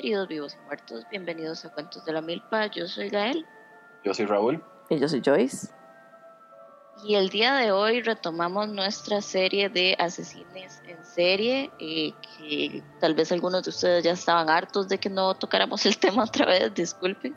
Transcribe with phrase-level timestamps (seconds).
[0.00, 2.68] queridos vivos y muertos, bienvenidos a Cuentos de la Milpa.
[2.68, 3.44] Yo soy Gael.
[4.02, 4.64] Yo soy Raúl.
[4.88, 5.68] Y yo soy Joyce.
[7.04, 13.12] Y el día de hoy retomamos nuestra serie de asesines en serie, eh, que tal
[13.12, 16.72] vez algunos de ustedes ya estaban hartos de que no tocáramos el tema otra vez,
[16.74, 17.36] disculpen.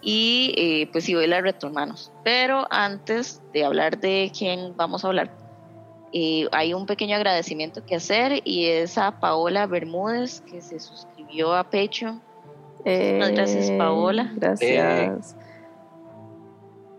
[0.00, 2.10] Y eh, pues sí, hoy la retomamos.
[2.24, 5.41] Pero antes de hablar de quién vamos a hablar,
[6.12, 11.54] eh, hay un pequeño agradecimiento que hacer y es a Paola Bermúdez que se suscribió
[11.54, 12.20] a Patreon.
[12.84, 14.30] Muchas gracias, Paola.
[14.34, 15.36] Gracias.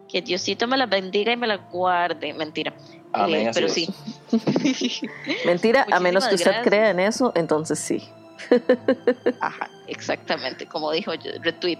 [0.08, 2.34] Que Diosito me la bendiga y me la guarde.
[2.34, 2.74] Mentira.
[3.12, 3.88] Amén, Eh, pero sí.
[5.46, 8.04] Mentira, a menos que usted crea en eso, entonces sí.
[9.40, 11.78] Ajá, exactamente, como dijo yo, retweet.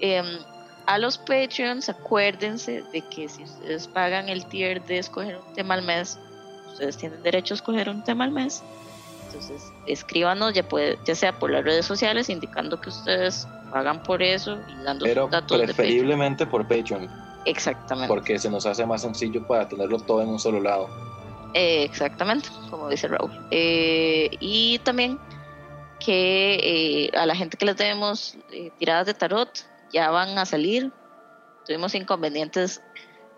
[0.00, 0.38] Em,
[0.86, 5.74] a los Patreons, acuérdense de que si ustedes pagan el tier de escoger un tema
[5.74, 6.18] al mes,
[6.76, 8.62] ustedes tienen derecho a escoger un tema al mes.
[9.26, 14.22] Entonces, escríbanos, ya, puede, ya sea por las redes sociales, indicando que ustedes pagan por
[14.22, 15.76] eso y dando Pero sus datos de Patreon.
[15.76, 17.10] preferiblemente por Patreon,
[17.44, 18.08] Exactamente.
[18.08, 20.88] porque se nos hace más sencillo para tenerlo todo en un solo lado.
[21.54, 23.30] Eh, exactamente, como dice Raúl.
[23.50, 25.18] Eh, y también
[25.98, 29.48] que eh, a la gente que les debemos eh, tiradas de tarot
[29.92, 30.92] ya van a salir.
[31.64, 32.82] Tuvimos inconvenientes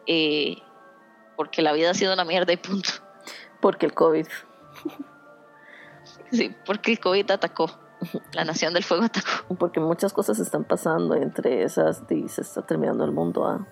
[0.07, 0.57] eh,
[1.37, 2.91] porque la vida ha sido una mierda y punto.
[3.61, 4.27] Porque el COVID.
[6.31, 7.70] Sí, porque el COVID atacó.
[8.33, 9.55] La Nación del Fuego atacó.
[9.59, 11.15] Porque muchas cosas están pasando.
[11.15, 13.47] Entre esas, y se está terminando el mundo.
[13.47, 13.67] ah.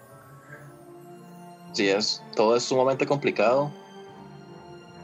[1.72, 3.70] Sí, es, todo es sumamente complicado.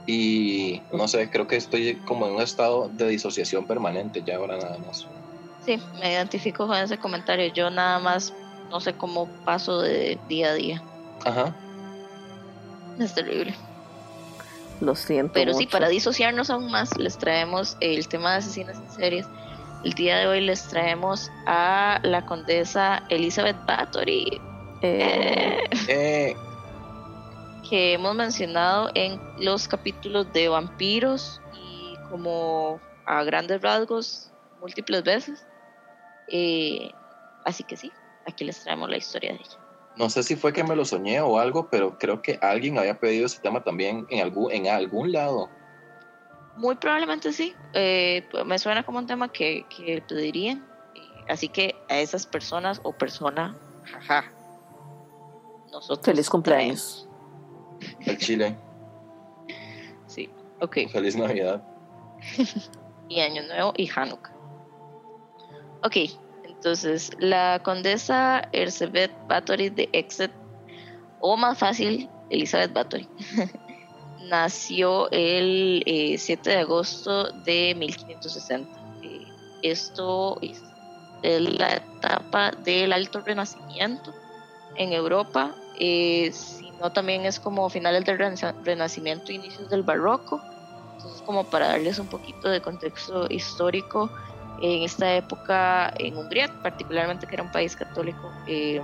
[0.07, 4.57] Y no sé, creo que estoy como en un estado de disociación permanente ya ahora
[4.57, 5.07] nada más.
[5.65, 7.53] Sí, me identifico con ese comentario.
[7.53, 8.33] Yo nada más
[8.71, 10.83] no sé cómo paso de día a día.
[11.25, 11.55] Ajá.
[12.99, 13.55] Es terrible.
[14.81, 15.35] Lo siento.
[15.35, 19.27] Pero sí, para disociarnos aún más, les traemos el tema de asesinas en series.
[19.85, 24.41] El día de hoy les traemos a la condesa Elizabeth Bathory,
[24.83, 26.35] Eh, Eh,
[27.69, 34.31] que hemos mencionado en los capítulos de vampiros y como a grandes rasgos
[34.61, 35.47] múltiples veces.
[36.29, 36.91] Eh,
[37.45, 37.91] así que sí,
[38.27, 39.62] aquí les traemos la historia de ella.
[39.97, 42.99] No sé si fue que me lo soñé o algo, pero creo que alguien había
[42.99, 45.51] pedido ese tema también en algún, en algún lado.
[46.57, 47.55] Muy probablemente sí.
[47.73, 50.67] Eh, me suena como un tema que, que pedirían.
[51.29, 54.33] Así que a esas personas o persona, jaja.
[55.71, 57.09] Nosotros Feliz cumpleaños.
[58.01, 58.57] El Chile.
[60.07, 60.29] Sí,
[60.61, 60.91] ok.
[60.91, 61.63] Feliz Navidad.
[63.09, 64.33] Y Año Nuevo y Hanukkah.
[65.85, 65.97] Ok,
[66.63, 70.31] entonces la condesa Elizabeth Bathory de Exeter,
[71.19, 73.09] o más fácil, Elizabeth Bathory,
[74.31, 78.79] nació el eh, 7 de agosto de 1560.
[79.03, 79.27] Eh,
[79.63, 80.63] esto es,
[81.25, 84.15] la etapa del Alto Renacimiento
[84.77, 90.41] en Europa, eh, sino también es como finales del Rena- Renacimiento, inicios del Barroco.
[90.97, 94.13] Entonces, como para darles un poquito de contexto histórico,
[94.61, 98.81] en esta época en Hungría, particularmente que era un país católico, eh,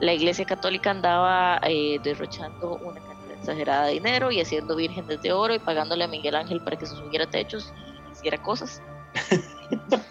[0.00, 5.32] la Iglesia Católica andaba eh, derrochando una cantidad exagerada de dinero y haciendo vírgenes de
[5.32, 7.72] oro y pagándole a Miguel Ángel para que se subiera a techos
[8.08, 8.82] y hiciera cosas.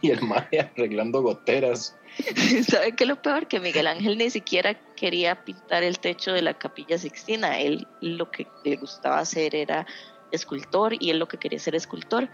[0.00, 1.96] Y el Maya arreglando goteras.
[2.68, 3.46] ¿Sabe qué es lo peor?
[3.48, 7.58] Que Miguel Ángel ni siquiera quería pintar el techo de la capilla Sixtina.
[7.58, 9.86] Él lo que le gustaba hacer era
[10.30, 12.28] escultor y él lo que quería ser escultor.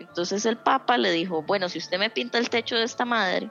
[0.00, 3.50] Entonces el Papa le dijo, bueno, si usted me pinta el techo de esta madre,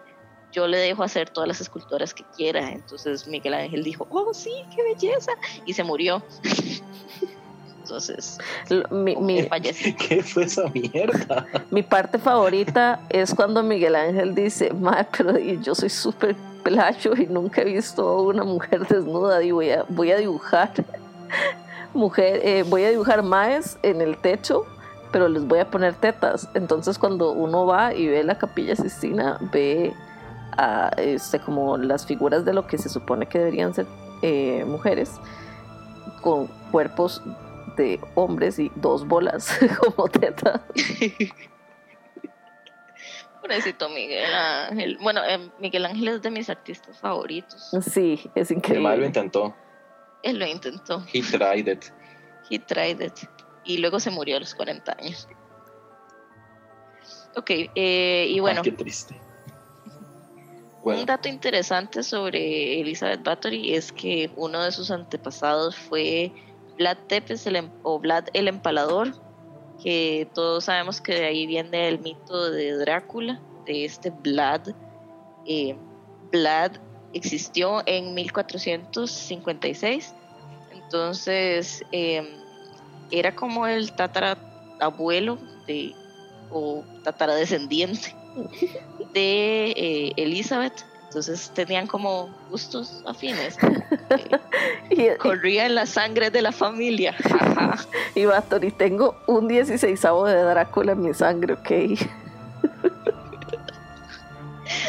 [0.52, 2.72] yo le dejo hacer todas las esculturas que quiera.
[2.72, 5.32] Entonces Miguel Ángel dijo, oh sí, qué belleza.
[5.66, 6.24] Y se murió.
[7.82, 8.38] Entonces,
[8.70, 9.50] L- mi, mi.
[10.08, 11.48] ¿Qué fue esa mierda?
[11.72, 17.26] mi parte favorita es cuando Miguel Ángel dice, Mae, pero yo soy súper pelacho y
[17.26, 20.72] nunca he visto una mujer desnuda y voy a, voy a dibujar
[21.94, 24.66] mujer, eh, voy a dibujar maes en el techo,
[25.12, 26.50] pero les voy a poner tetas.
[26.54, 29.94] Entonces cuando uno va y ve la capilla Sistina, ve
[30.58, 33.86] a, este, como las figuras de lo que se supone que deberían ser
[34.22, 35.12] eh, mujeres
[36.22, 37.22] con cuerpos
[37.78, 39.58] de hombres y dos bolas
[39.96, 40.62] como tetas.
[43.42, 44.98] Pobrecito Miguel Ángel.
[45.02, 47.72] Bueno, eh, Miguel Ángel es de mis artistas favoritos.
[47.82, 49.06] Sí, es El Maya lo increíble.
[49.08, 49.56] intentó.
[50.24, 51.04] Él lo intentó.
[51.14, 51.86] He tried it.
[52.50, 53.14] He tried it.
[53.70, 55.28] Y luego se murió a los 40 años.
[57.36, 59.16] Ok, eh, y bueno, Ah, qué triste.
[60.84, 66.32] Bueno, un dato interesante sobre Elizabeth Bathory es que uno de sus antepasados fue
[66.80, 69.14] Vlad Tepes el, em- o Vlad el Empalador,
[69.84, 74.62] que todos sabemos que de ahí viene el mito de Drácula, de este Vlad.
[75.46, 75.78] Eh,
[76.32, 76.72] Vlad
[77.14, 80.16] existió en 1456,
[80.72, 82.39] entonces em,
[83.12, 85.94] era como el tatarabuelo de,
[86.52, 88.16] o tataradescendiente
[89.14, 90.86] de eh, Elizabeth.
[91.06, 93.58] Entonces tenían como gustos afines.
[94.92, 97.16] Eh, corría en la sangre de la familia.
[98.16, 101.72] y Batori, tengo un 16 de Drácula en mi sangre, ok.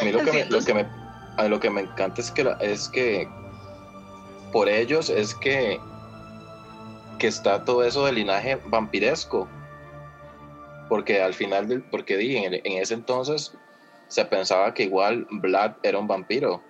[0.00, 0.86] A mí lo que, me, lo que me,
[1.48, 3.28] lo que me encanta es que, es que
[4.52, 5.78] por ellos es que,
[7.20, 9.48] que está todo eso del linaje vampiresco.
[10.88, 13.56] Porque al final, del, porque di, en, en ese entonces
[14.08, 16.60] se pensaba que igual Vlad era un vampiro.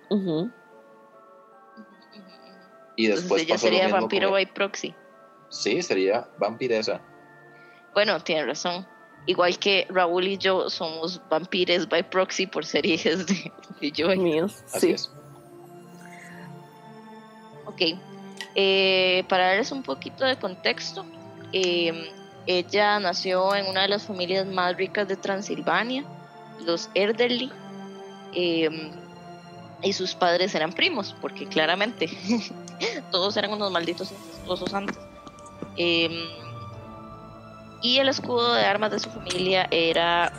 [2.95, 4.93] Y después ella sería vampiro by proxy.
[5.49, 7.01] Sí, sería vampiresa.
[7.95, 8.85] Bueno, tiene razón.
[9.25, 14.63] Igual que Raúl y yo somos vampires by proxy por ser hijas de, de Míos,
[14.67, 14.95] sí.
[17.65, 17.81] Ok.
[18.55, 21.05] Eh, para darles un poquito de contexto,
[21.53, 22.03] em,
[22.45, 26.03] ella nació en una de las familias más ricas de Transilvania
[26.65, 27.51] los Erderly,
[28.33, 28.91] em,
[29.81, 32.07] y sus padres eran primos, porque claramente
[33.11, 34.97] todos eran unos malditos incestuosos antes.
[35.77, 36.11] Em,
[37.81, 40.31] y el escudo de armas de su familia era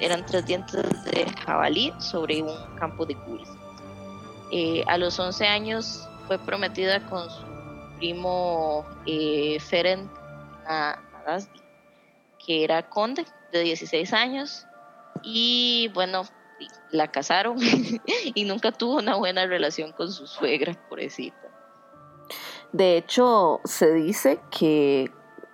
[0.00, 3.48] eran tres dientes de jabalí sobre un campo de gules.
[4.50, 7.44] Eh, a los 11 años fue prometida con su
[7.98, 10.10] primo eh, Feren
[10.66, 11.60] Nadasdi,
[12.44, 14.66] que era conde de 16 años
[15.22, 16.22] y bueno,
[16.90, 17.58] la casaron
[18.34, 21.36] y nunca tuvo una buena relación con su suegra, pobrecita.
[22.72, 25.10] De hecho, se dice que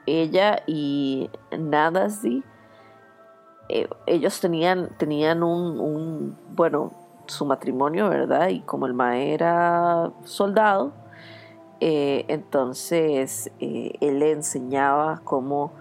[0.06, 2.43] ella y Nadasdi,
[3.69, 7.00] eh, ellos tenían, tenían un, bueno,
[7.31, 8.49] su matrimonio, ¿verdad?
[8.49, 10.93] Y como el mae era soldado,
[11.81, 15.73] eh, entonces eh, él le enseñaba cómo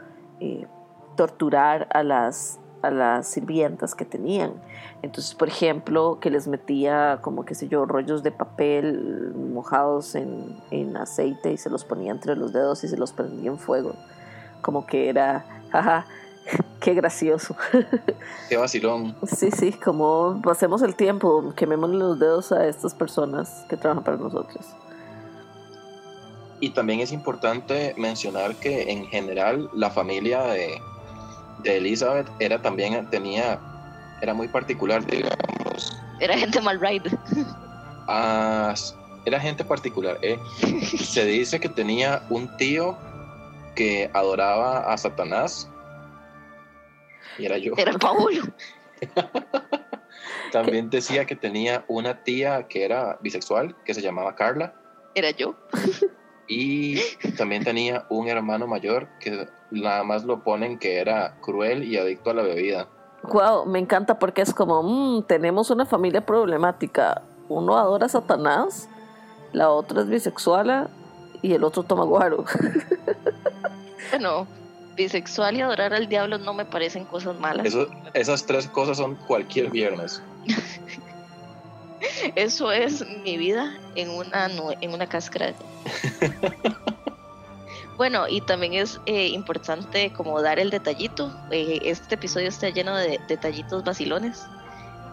[1.18, 4.54] torturar a las a las sirvientas que tenían.
[5.01, 10.57] Entonces, por ejemplo, que les metía como, qué sé yo, rollos de papel mojados en,
[10.72, 13.94] en aceite y se los ponía entre los dedos y se los prendía en fuego.
[14.62, 16.06] Como que era, jaja,
[16.80, 17.56] qué gracioso.
[18.50, 19.16] Qué vacilón.
[19.28, 24.18] Sí, sí, como pasemos el tiempo, quememos los dedos a estas personas que trabajan para
[24.18, 24.66] nosotros.
[26.60, 30.81] Y también es importante mencionar que en general la familia de,
[31.63, 33.60] de Elizabeth era también, tenía,
[34.22, 35.95] era muy particular, digamos.
[36.19, 37.12] Era gente mal ride.
[38.07, 38.74] Ah,
[39.25, 40.18] era gente particular.
[40.22, 40.40] ¿eh?
[40.98, 42.98] Se dice que tenía un tío
[43.75, 45.69] que adoraba a Satanás.
[47.39, 47.74] Y era yo.
[47.77, 48.44] Era Paulo.
[50.51, 54.74] También decía que tenía una tía que era bisexual, que se llamaba Carla.
[55.15, 55.56] Era yo.
[56.47, 57.00] Y
[57.38, 62.31] también tenía un hermano mayor que nada más lo ponen que era cruel y adicto
[62.31, 62.88] a la bebida.
[63.24, 67.21] Wow, me encanta porque es como, mmm, tenemos una familia problemática.
[67.50, 68.89] Uno adora a Satanás,
[69.51, 70.89] la otra es bisexual
[71.44, 72.45] y el otro toma guaro.
[74.12, 74.47] bueno,
[75.00, 77.74] bisexual y adorar al diablo no me parecen cosas malas.
[78.13, 80.21] esas tres cosas son cualquier viernes.
[82.35, 84.47] Eso es mi vida en una,
[84.81, 85.54] en una cáscara.
[87.97, 91.33] bueno, y también es eh, importante como dar el detallito.
[91.50, 94.45] Eh, este episodio está lleno de detallitos vacilones,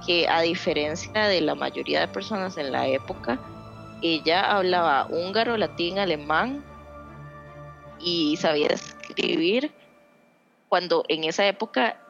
[0.05, 3.39] que a diferencia de la mayoría de personas en la época,
[4.03, 6.65] ella hablaba húngaro, latín, alemán
[8.01, 9.73] y sabía escribir
[10.69, 12.01] cuando en esa época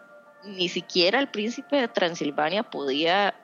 [0.45, 3.35] ni siquiera el príncipe de Transilvania podía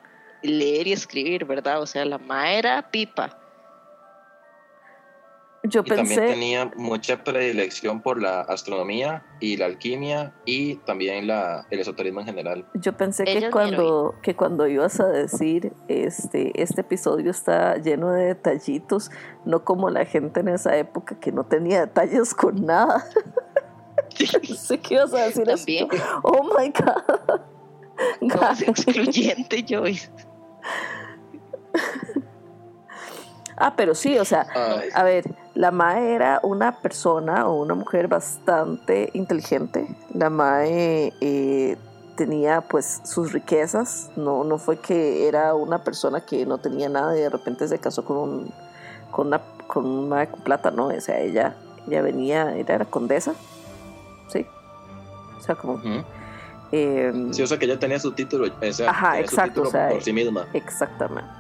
[0.43, 1.81] leer y escribir, ¿verdad?
[1.81, 3.39] O sea, la ma era pipa.
[5.65, 6.17] Yo y pensé...
[6.17, 12.19] también tenía mucha predilección por la astronomía y la alquimia y también la, el esoterismo
[12.21, 12.67] en general.
[12.75, 18.25] Yo pensé que cuando, que cuando ibas a decir este, este episodio está lleno de
[18.25, 19.13] detallitos,
[19.45, 23.05] no como la gente en esa época que no tenía detalles con nada.
[24.57, 25.89] sé que ibas a decir También.
[26.23, 27.41] Oh my God.
[28.21, 30.11] No, es excluyente, Joyce.
[33.57, 34.47] ah, pero sí, o sea,
[34.95, 39.87] a ver, la Mae era una persona o una mujer bastante inteligente.
[40.15, 41.77] La Mae eh,
[42.17, 47.17] tenía pues sus riquezas, no, no fue que era una persona que no tenía nada
[47.17, 48.55] y de repente se casó con un
[49.11, 53.35] con una con una con plata, no, o sea, ella ella venía, ella era condesa.
[55.43, 55.81] O sea, como...
[56.71, 59.69] Eh, Sí, o sea que ella tenía su título, o sea, Ajá, su exacto, título
[59.69, 60.47] o sea, por sí misma.
[60.53, 61.31] Exactamente.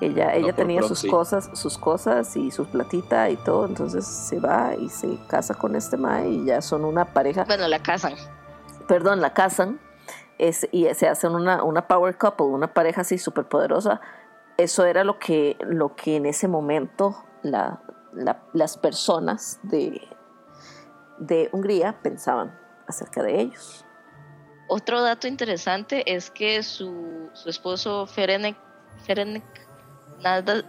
[0.00, 4.74] Ella, ella tenía sus cosas, sus cosas y su platita y todo, entonces se va
[4.74, 8.12] y se casa con este mae y ya son una pareja, Bueno, la casan.
[8.88, 9.80] perdón, la casan
[10.36, 14.02] es, y se hacen una, una power couple, una pareja así súper poderosa.
[14.58, 17.80] Eso era lo que, lo que en ese momento la,
[18.12, 20.02] la- las personas de,
[21.18, 22.54] de Hungría pensaban
[22.88, 23.84] acerca de ellos.
[24.68, 28.56] Otro dato interesante es que su, su esposo Ferenek,
[29.04, 29.44] Ferenek
[30.22, 30.64] Nada,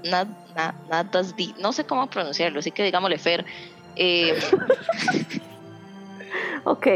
[1.60, 3.46] no sé cómo pronunciarlo, así que digámosle Fer.
[3.96, 4.38] eh,
[6.66, 6.88] Ok,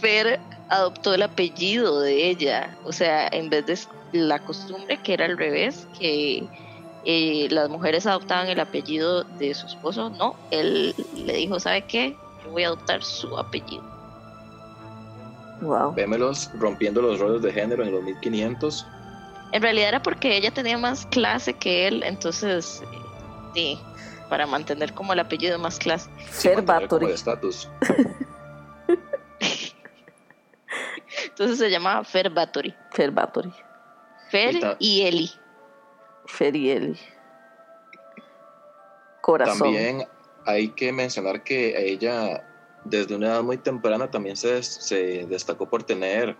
[0.00, 3.78] Fer adoptó el apellido de ella, o sea, en vez de
[4.12, 6.48] la costumbre que era al revés, que
[7.04, 12.16] eh, las mujeres adoptaban el apellido de su esposo, no, él le dijo, ¿sabe qué?
[12.42, 13.91] Yo voy a adoptar su apellido.
[15.62, 15.94] Wow.
[15.94, 18.86] Vémelos rompiendo los roles de género en los 1500.
[19.52, 22.82] En realidad era porque ella tenía más clase que él, entonces,
[23.54, 23.78] sí,
[24.28, 26.08] para mantener como el apellido más clase.
[26.42, 27.68] de estatus.
[31.24, 32.74] Entonces se llamaba Fer Bathory.
[32.90, 33.52] Fer Bathory.
[34.30, 35.30] Fer Y y Eli.
[36.26, 36.98] Fer y Eli.
[39.20, 39.58] Corazón.
[39.58, 40.08] También
[40.46, 42.44] hay que mencionar que ella,
[42.84, 46.36] desde una edad muy temprana, también se, se destacó por tener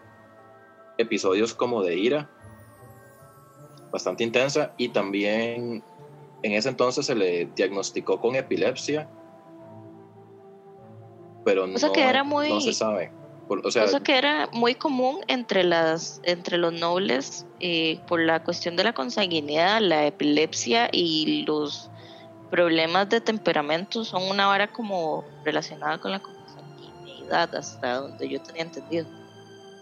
[0.99, 2.31] episodios como de ira,
[3.91, 5.83] bastante intensa, y también
[6.43, 9.09] en ese entonces se le diagnosticó con epilepsia,
[11.45, 13.11] pero no, que era muy- no se sabe.
[13.49, 18.21] Por- o sea, Cosa que era muy común entre las entre los nobles eh, por
[18.21, 21.91] la cuestión de la consanguinidad, la epilepsia y los
[22.53, 28.65] problemas de temperamento son una vara como relacionada con la consanguinidad hasta donde yo tenía
[28.65, 29.07] entendido.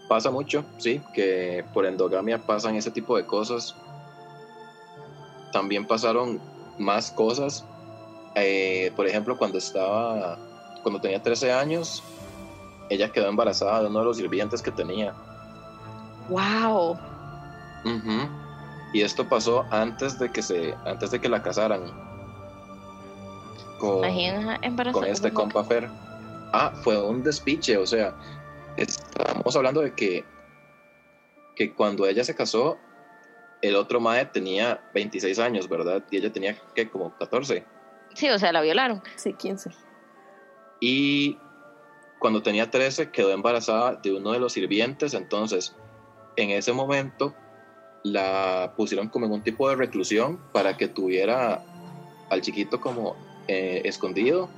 [0.09, 3.75] pasa mucho, sí, que por endogamia pasan ese tipo de cosas.
[5.53, 6.41] También pasaron
[6.79, 7.65] más cosas.
[8.37, 10.39] Eh, por ejemplo, cuando estaba,
[10.85, 12.05] cuando tenía 13 años,
[12.89, 15.13] ella quedó embarazada de uno de los sirvientes que tenía.
[16.29, 16.93] Wow.
[17.85, 18.29] Ujú.
[18.93, 22.10] Y esto pasó antes de que se, antes de que la casaran.
[23.81, 25.89] Con, con este compa Fer.
[26.53, 28.15] Ah, fue un despiche, o sea,
[28.77, 30.25] estamos hablando de que,
[31.57, 32.77] que cuando ella se casó,
[33.63, 36.05] el otro mae tenía 26 años, ¿verdad?
[36.11, 37.65] Y ella tenía que como 14.
[38.15, 39.03] Sí, o sea, la violaron.
[39.17, 39.71] Sí, 15.
[40.81, 41.39] Y
[42.19, 45.75] cuando tenía 13 quedó embarazada de uno de los sirvientes, entonces
[46.37, 47.35] en ese momento
[48.03, 51.63] la pusieron como en un tipo de reclusión para que tuviera
[52.31, 53.17] al chiquito como
[53.53, 54.49] eh, escondido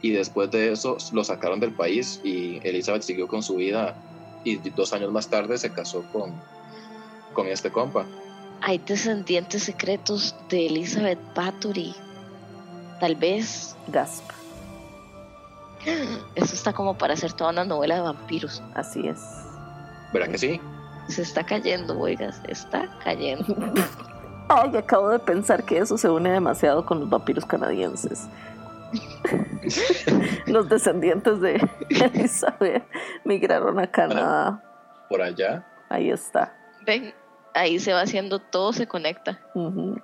[0.00, 3.96] y después de eso lo sacaron del país y Elizabeth siguió con su vida
[4.44, 6.32] y dos años más tarde se casó con,
[7.34, 8.06] con este compa.
[8.62, 11.94] Hay descendientes secretos de Elizabeth Bathory.
[12.98, 13.76] Tal vez.
[13.88, 14.24] Gasp.
[16.34, 18.62] Eso está como para hacer toda una novela de vampiros.
[18.74, 19.20] Así es.
[20.14, 20.60] ¿Verdad que sí?
[21.08, 23.54] Se está cayendo, oigas, se está cayendo.
[24.48, 28.28] Ay, acabo de pensar que eso se une demasiado con los vampiros canadienses.
[30.46, 32.84] los descendientes de Elizabeth
[33.24, 34.62] migraron a Canadá.
[35.08, 35.66] Por allá.
[35.88, 36.54] Ahí está.
[36.86, 37.14] Ven,
[37.54, 39.40] ahí se va haciendo, todo se conecta.
[39.54, 39.96] Ujú.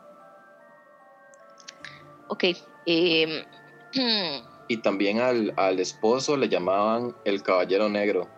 [2.28, 2.44] Ok.
[2.86, 3.44] em,
[4.68, 8.28] Y también al, al esposo le llamaban el caballero negro.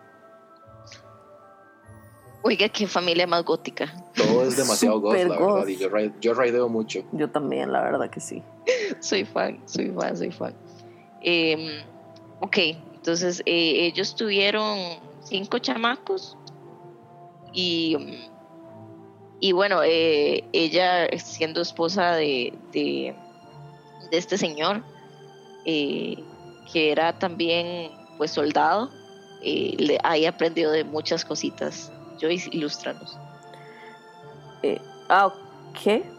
[2.43, 3.91] Oiga, qué familia más gótica.
[4.15, 5.67] Todo es demasiado goth, la verdad.
[5.67, 7.03] Y yo, ra- yo raideo mucho.
[7.11, 8.43] Yo también, la verdad que sí.
[9.01, 10.53] soy fan, soy fan, soy fan.
[11.21, 11.83] Em,
[12.41, 12.57] ok,
[12.93, 14.77] entonces eh, ellos tuvieron
[15.23, 16.37] cinco chamacos
[17.53, 17.95] y,
[19.39, 23.15] y bueno, eh, ella siendo esposa de, de,
[24.11, 24.83] de este señor,
[25.65, 26.21] eh,
[26.71, 28.89] que era también pues soldado,
[29.43, 31.89] eh, le, ahí aprendió de muchas cositas.
[32.19, 33.17] Joyce, ilústranos.
[35.09, 35.31] Ah,
[35.81, 36.03] ¿qué?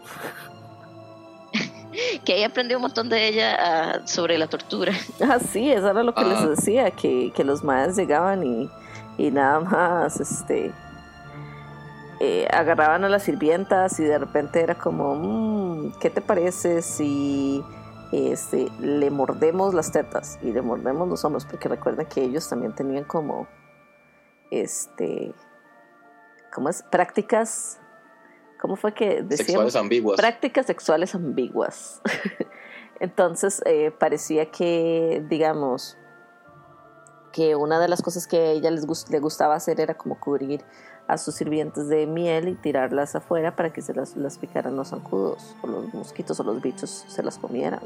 [2.25, 4.91] Que ahí aprendió un montón de ella ah, sobre la tortura.
[5.21, 6.27] Ah, sí, eso era lo que Ah.
[6.27, 8.69] les decía, que, que los maes llegaban y,
[9.17, 10.73] y nada más, este,
[12.19, 17.63] eh, agarraban a las sirvientas y de repente era como, "Mm, ¿qué te parece si
[18.11, 21.45] este, le mordemos las tetas y le mordemos los hombros?
[21.45, 23.47] Porque recuerden que ellos también tenían como,
[24.51, 25.33] este,
[26.55, 26.83] ¿cómo es?
[26.83, 27.79] Prácticas,
[28.59, 29.37] ¿cómo fue que decíamos?
[29.37, 30.17] Sexuales ambiguas.
[30.17, 32.01] prácticas sexuales ambiguas.
[33.01, 35.97] Entonces eh, parecía que, digamos,
[37.33, 40.63] que una de las cosas que a ella les le gustaba hacer era como cubrir
[41.07, 44.87] a sus sirvientes de miel y tirarlas afuera para que se las, las picaran los
[44.89, 47.81] zancudos o los mosquitos o los bichos se las comieran.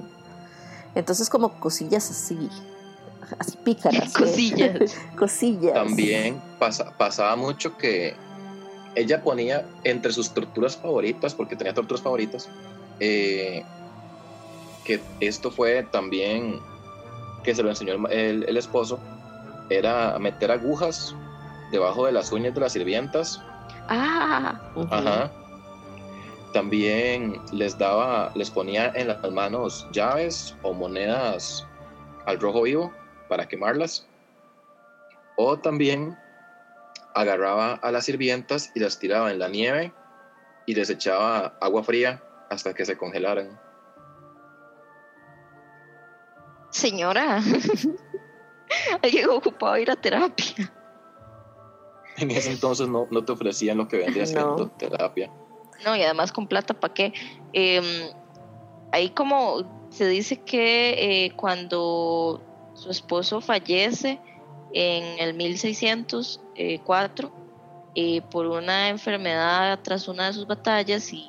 [0.93, 2.49] Entonces como cosillas así,
[3.39, 4.13] así pícaras.
[4.13, 4.95] cosillas.
[5.17, 5.73] cosillas.
[5.73, 8.15] También pasaba mucho que
[8.99, 12.49] ella ponía entre sus torturas favoritas, porque tenía torturas favoritas,
[12.99, 13.63] eh,
[14.83, 16.59] que esto fue también
[17.43, 18.99] que se lo enseñó el, el, esposo,
[19.69, 21.15] era meter agujas
[21.71, 23.41] debajo de las uñas de las sirvientas.
[23.87, 24.59] Ah.
[24.91, 25.31] Ajá.
[26.53, 31.65] También les daba, les ponía en las manos llaves o monedas
[32.25, 32.91] al rojo vivo
[33.29, 34.05] para quemarlas.
[35.37, 36.17] O también
[37.13, 39.93] agarraba a las sirvientas y las tiraba en la nieve
[40.65, 43.59] y les echaba agua fría hasta que se congelaran.
[46.69, 47.41] Señora,
[49.11, 50.71] llegó ocupado a ir a terapia.
[52.17, 55.31] En ese entonces no, no te ofrecían lo que vendría siendo terapia.
[55.85, 57.13] No, y además con plata, ¿para qué?
[57.53, 58.11] Em,
[58.91, 62.41] ahí como se dice que eh, cuando
[62.73, 64.19] su esposo fallece
[64.73, 67.31] en el 1604
[67.95, 71.27] eh, por una enfermedad tras una de sus batallas y,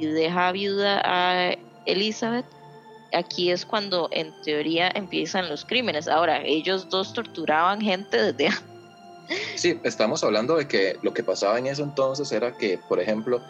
[0.00, 1.54] deja viuda a
[1.86, 2.46] Elizabeth,
[3.12, 6.08] aquí es cuando en teoría empiezan los crímenes.
[6.08, 8.52] Ahora, ellos dos torturaban gente desde
[9.54, 13.40] Sí, estamos hablando de que lo que pasaba en ese entonces era que, por ejemplo,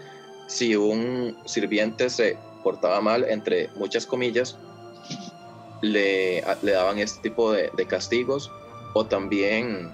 [0.46, 4.56] si un sirviente se portaba mal, entre muchas comillas,
[5.80, 8.50] le, le daban este tipo de, castigos
[8.94, 9.92] o también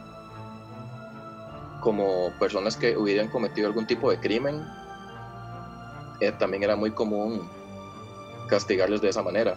[1.80, 4.62] como personas que hubieran cometido algún tipo de crimen,
[6.21, 7.49] eh, también era muy común
[8.49, 9.57] castigarles de esa manera.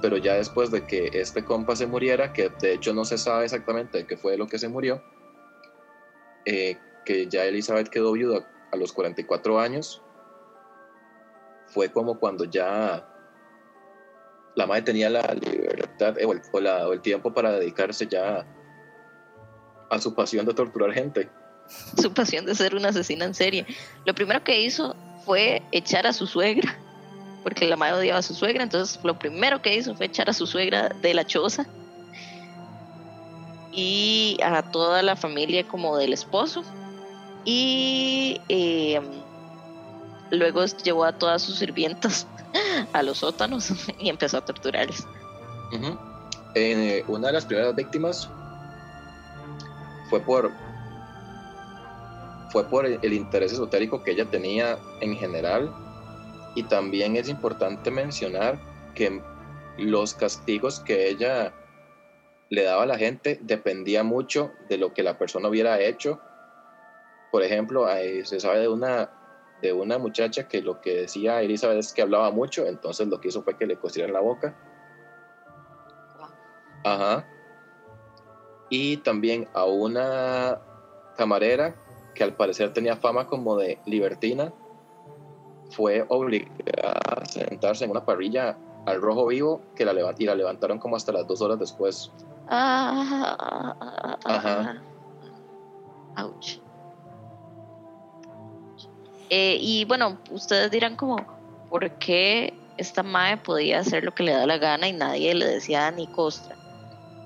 [0.00, 3.44] Pero ya después de que este compa se muriera, que de hecho no se sabe
[3.44, 5.02] exactamente de qué fue lo que se murió,
[6.46, 10.02] eh, que ya Elizabeth quedó viuda a los 44 años,
[11.66, 13.06] fue como cuando ya
[14.54, 18.46] la madre tenía la libertad eh, o, el, tiempo para dedicarse ya
[19.90, 21.28] a su pasión de torturar gente.
[22.00, 23.66] Su pasión de ser una asesina en serie.
[24.06, 26.78] Lo primero que hizo fue echar a su suegra,
[27.42, 30.32] porque la madre odiaba a su suegra, entonces lo primero que hizo fue echar a
[30.32, 31.66] su suegra de la choza
[33.70, 36.64] y a toda la familia como del esposo
[37.44, 39.04] y em,
[40.30, 42.26] luego llevó a todas sus sirvientas
[42.92, 45.06] a los sótanos y empezó a torturarles.
[46.54, 48.30] Eh, una de las primeras víctimas
[50.08, 50.50] fue por
[52.50, 55.72] fue por el, interés esotérico que ella tenía en general.
[56.54, 58.58] Y también es importante mencionar
[58.94, 59.22] que
[59.76, 61.52] los castigos que ella
[62.48, 66.20] le daba a la gente dependía mucho de lo que la persona hubiera hecho.
[67.30, 67.86] Por ejemplo,
[68.24, 69.10] se sabe de una,
[69.60, 73.28] de una muchacha que lo que decía Elizabeth es que hablaba mucho, entonces lo que
[73.28, 74.56] hizo fue que le cosieran la boca.
[76.84, 77.26] Ajá.
[78.70, 80.60] Y también a una
[81.16, 81.74] camarera
[82.14, 84.52] que al parecer tenía fama como de libertina,
[85.70, 90.78] fue obligada a sentarse en una parrilla al rojo vivo que la y la levantaron
[90.78, 92.10] como hasta las dos horas después.
[92.48, 93.76] Ah,
[94.24, 94.82] Ajá.
[96.16, 96.58] Ouch.
[99.30, 101.18] Eh, y bueno, ustedes dirán como,
[101.68, 105.46] ¿por qué esta madre podía hacer lo que le da la gana y nadie le
[105.46, 106.57] decía ni costra?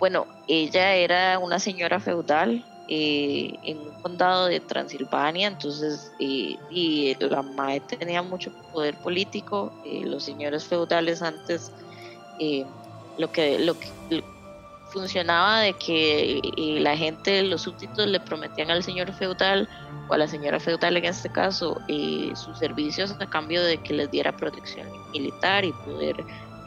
[0.02, 7.14] Bueno, ella era una señora feudal eh, en un condado de Transilvania, entonces, eh, y
[7.20, 11.70] la madre tenía mucho poder político, los señores feudales antes,
[13.16, 14.24] lo que, lo que
[14.92, 16.40] funcionaba de que
[16.80, 19.68] la gente, los súbditos le prometían al señor feudal
[20.08, 23.94] o a la señora feudal en este caso eh, sus servicios a cambio de que
[23.94, 26.16] les diera protección militar y poder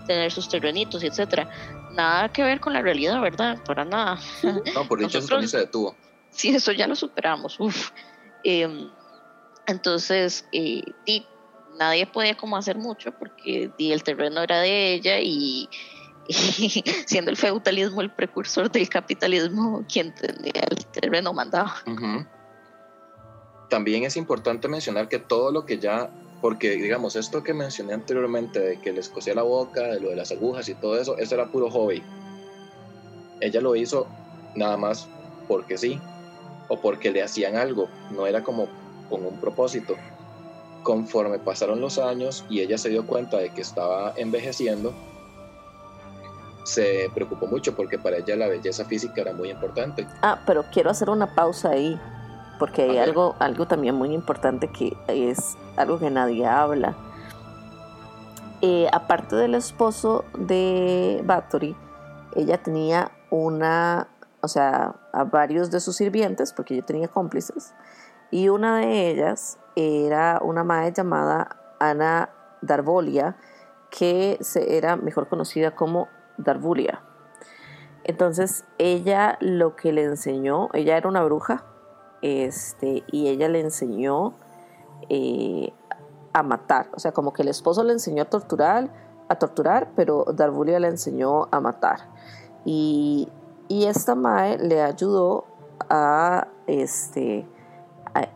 [0.06, 1.50] tener sus terrenitos y etcétera.
[1.92, 3.58] Nada que ver con la realidad, ¿verdad?
[3.66, 4.20] Para nada.
[4.74, 5.96] No, por dicho eso se detuvo.
[6.30, 7.60] Sí, eso ya lo superamos.
[7.60, 7.92] Uf.
[8.44, 8.90] Em,
[9.68, 10.84] entonces, eh,
[11.78, 15.70] nadie podía como hacer mucho porque el terreno era de ella y
[16.28, 21.76] y siendo el feudalismo el precursor del capitalismo, quien tenía el terreno mandaba.
[23.70, 26.10] También es importante mencionar que todo lo que ya,
[26.46, 30.16] porque digamos, esto que mencioné anteriormente, de que les cosía la boca, de lo de
[30.16, 32.04] las agujas y todo eso, eso era puro hobby.
[33.42, 34.06] Ella lo hizo
[34.54, 35.08] nada más
[35.48, 36.00] porque sí,
[36.68, 38.68] o porque le hacían algo, no era como
[39.10, 39.96] con un propósito.
[40.84, 44.94] Conforme pasaron los años y ella se dio cuenta de que estaba envejeciendo,
[46.64, 50.06] se preocupó mucho porque para ella la belleza física era muy importante.
[50.22, 52.00] Ah, pero quiero hacer una pausa ahí,
[52.60, 56.96] porque hay algo, algo también muy importante que es algo que nadie habla.
[58.62, 61.76] Eh, aparte del esposo de Bathory,
[62.36, 64.08] ella tenía una,
[64.42, 67.74] o sea, a varios de sus sirvientes, porque ella tenía cómplices,
[68.32, 72.30] y una de ellas era una madre llamada Ana
[72.62, 73.36] Darvolia,
[73.90, 77.02] que se, era mejor conocida como Darvulia.
[78.04, 81.66] Entonces ella lo que le enseñó, ella era una bruja,
[82.26, 84.34] este, y ella le enseñó
[85.10, 85.72] eh,
[86.34, 88.90] a matar, o sea, como que el esposo le enseñó a torturar,
[89.30, 92.10] a torturar, pero Darvulia le enseñó a matar.
[92.66, 93.30] Y,
[93.70, 95.46] esta mae le ayudó
[95.88, 97.48] a, este,
[98.16, 98.28] a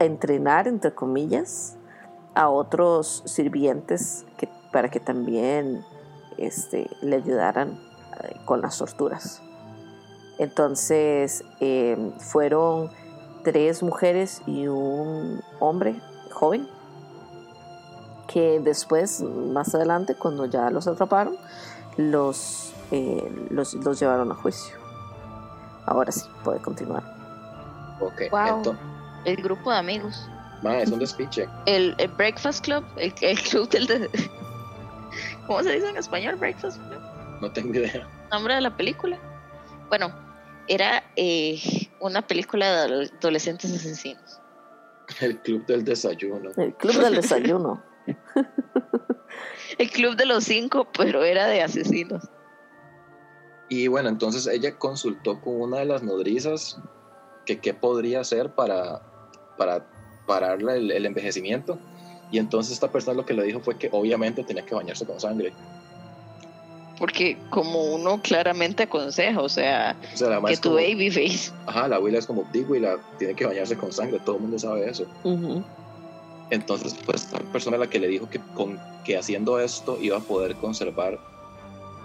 [0.00, 1.76] entrenar, entre comillas,
[2.34, 4.26] a otros sirvientes
[4.72, 5.84] para que también
[6.36, 7.78] este, le ayudaran
[8.24, 9.40] eh, con las torturas.
[10.38, 12.90] Entonces em, fueron
[13.42, 16.68] tres mujeres y un hombre joven
[18.28, 21.36] que después, más adelante, cuando ya los atraparon,
[21.96, 24.76] los, eh, los, llevaron a juicio.
[25.86, 27.02] Ahora sí, puede continuar.
[28.00, 28.22] Ok,
[29.24, 30.28] el grupo de amigos.
[30.62, 31.48] es un despiche.
[31.66, 34.10] El, Breakfast Club, el, el club del,
[35.46, 36.78] ¿Cómo se dice en español Breakfast
[37.40, 38.06] No tengo idea.
[38.30, 39.18] Nombre de la película.
[39.88, 40.12] Bueno,
[40.68, 41.58] era eh,
[42.00, 44.40] una película de adolescentes asesinos.
[45.20, 46.50] El club del desayuno.
[46.56, 47.82] El club del desayuno.
[49.78, 52.28] El club de los cinco, pero era de asesinos.
[53.68, 56.78] Y bueno, entonces ella consultó con una de las nodrizas
[57.44, 59.02] que qué podría hacer para,
[59.56, 59.86] para
[60.26, 61.78] pararle el envejecimiento.
[62.30, 65.20] Y entonces esta persona lo que le dijo fue que obviamente tenía que bañarse con
[65.20, 65.52] sangre.
[66.98, 69.96] Porque como uno claramente aconseja, o sea,
[70.46, 71.52] que tu baby face.
[71.66, 74.42] Ajá, la abuela es como, digo, y la tiene que bañarse con sangre, todo el
[74.42, 75.06] mundo sabe eso.
[76.50, 80.20] Entonces, pues esta persona la que le dijo que, con, que haciendo esto iba a
[80.20, 81.18] poder conservar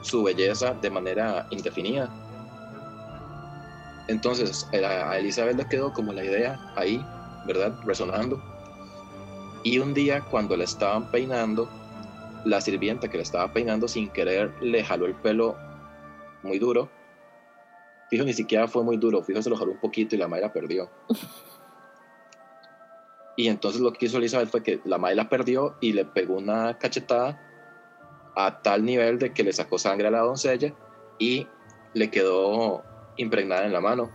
[0.02, 2.10] su belleza de manera indefinida.
[4.10, 7.04] Entonces, a Elizabeth le quedó como la idea ahí,
[7.48, 7.74] ¿verdad?
[7.86, 8.42] Resonando
[9.64, 11.70] y un día cuando le estaban peinando,
[12.46, 15.58] la sirvienta que le estaba peinando sin querer le jaló el pelo
[16.42, 16.90] muy duro.
[18.10, 20.44] Fijo, ni siquiera fue muy duro, fijo, se lo jaló un poquito y la madre
[20.44, 20.90] la perdió.
[23.38, 26.36] y entonces lo que hizo Elizabeth fue que la madre la perdió y le pegó
[26.36, 27.40] una cachetada
[28.36, 30.74] a tal nivel de que le sacó sangre a la doncella
[31.20, 31.48] y
[31.94, 32.84] le quedó
[33.18, 34.12] impregnada en la mano.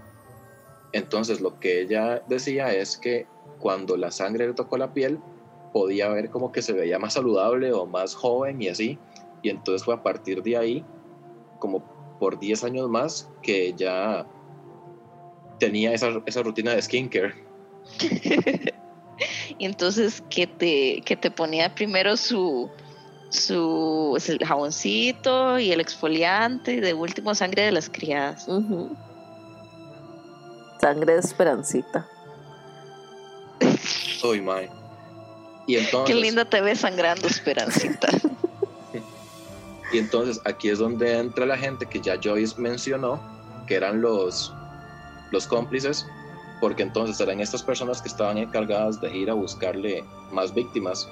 [0.92, 3.26] Entonces lo que ella decía es que
[3.58, 5.18] cuando la sangre le tocó la piel,
[5.72, 8.98] podía ver como que se veía más saludable o más joven y así.
[9.42, 10.84] Y entonces fue a partir de ahí,
[11.58, 11.84] como
[12.18, 14.26] por 10 años más, que ya
[15.58, 17.34] tenía esa, esa rutina de skincare.
[19.58, 22.70] y entonces que te, que te ponía primero su,
[23.30, 28.46] su jaboncito y el exfoliante y de último sangre de las criadas.
[30.80, 32.08] Sangre de esperancita.
[34.18, 34.68] Soy Mae.
[35.68, 35.76] Y
[36.06, 38.08] Qué linda te ves sangrando, Esperancita.
[39.92, 43.20] y entonces aquí es donde entra la gente que ya Joyce mencionó,
[43.66, 44.50] que eran los,
[45.30, 46.06] los cómplices,
[46.62, 50.02] porque entonces eran estas personas que estaban encargadas de ir a buscarle
[50.32, 51.06] más víctimas.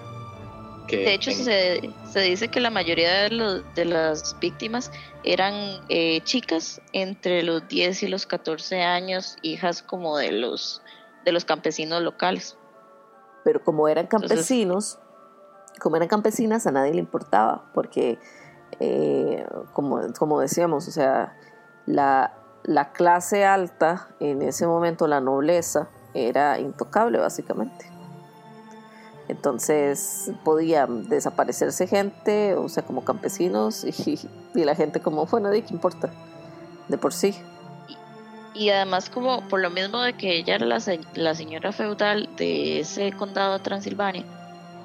[0.88, 4.90] Que de hecho, se, se, dice que la mayoría de, los, de las víctimas
[5.22, 10.80] eran eh, chicas entre los 10 y los 14 años, hijas como de los,
[11.26, 12.56] de los campesinos locales
[13.46, 14.98] pero como eran campesinos,
[15.80, 18.18] como eran campesinas, a nadie le importaba, porque,
[18.80, 21.36] eh, como, como decíamos, o sea,
[21.86, 27.88] la, la clase alta, en ese momento la nobleza, era intocable básicamente.
[29.28, 35.62] Entonces podía desaparecerse gente, o sea, como campesinos, y, y la gente como, bueno, ¿de
[35.62, 36.10] qué importa?
[36.88, 37.40] De por sí
[38.56, 40.82] y además como por lo mismo de que ella era la,
[41.14, 44.24] la señora feudal de ese condado de Transilvania,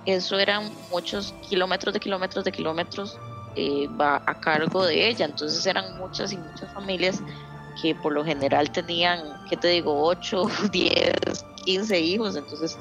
[0.05, 3.17] eso eran muchos kilómetros de kilómetros de kilómetros
[3.55, 7.21] eh, va a cargo de ella, entonces eran muchas y muchas familias
[7.81, 11.13] que por lo general tenían, ¿qué te digo?, 8, 10,
[11.65, 12.77] 15 hijos, entonces,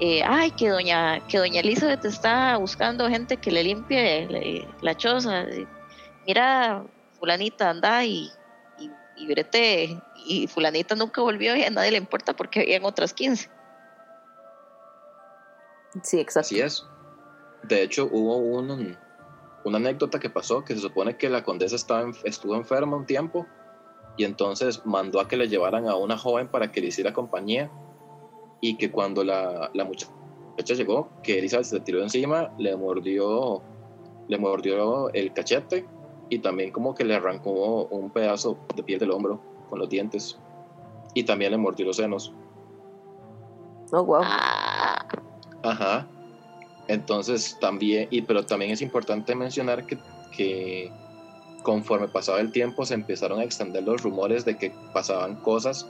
[0.00, 5.46] eh, ay, que doña, que doña Elizabeth está buscando gente que le limpie la choza,
[6.26, 6.82] mira,
[7.18, 8.30] fulanita, anda y
[9.16, 13.50] y brete y fulanita nunca volvió y a nadie le importa porque habían otras 15.
[16.02, 16.46] Sí, exacto.
[16.46, 16.86] Así es.
[17.62, 18.96] De hecho, hubo un,
[19.64, 23.46] una anécdota que pasó, que se supone que la condesa estaba estuvo enferma un tiempo
[24.16, 27.70] y entonces mandó a que le llevaran a una joven para que le hiciera compañía
[28.60, 33.62] y que cuando la, la muchacha llegó, que Elizabeth se tiró encima, le mordió,
[34.28, 35.86] le mordió el cachete
[36.34, 40.38] y también como que le arrancó un pedazo de piel del hombro con los dientes
[41.14, 42.32] y también le mordió los senos.
[43.92, 44.22] Oh, wow.
[45.62, 46.06] Ajá.
[46.88, 49.96] Entonces también, y pero también es importante mencionar que,
[50.36, 50.92] que
[51.62, 55.86] conforme pasaba el tiempo se empezaron a extender los rumores de que pasaban cosas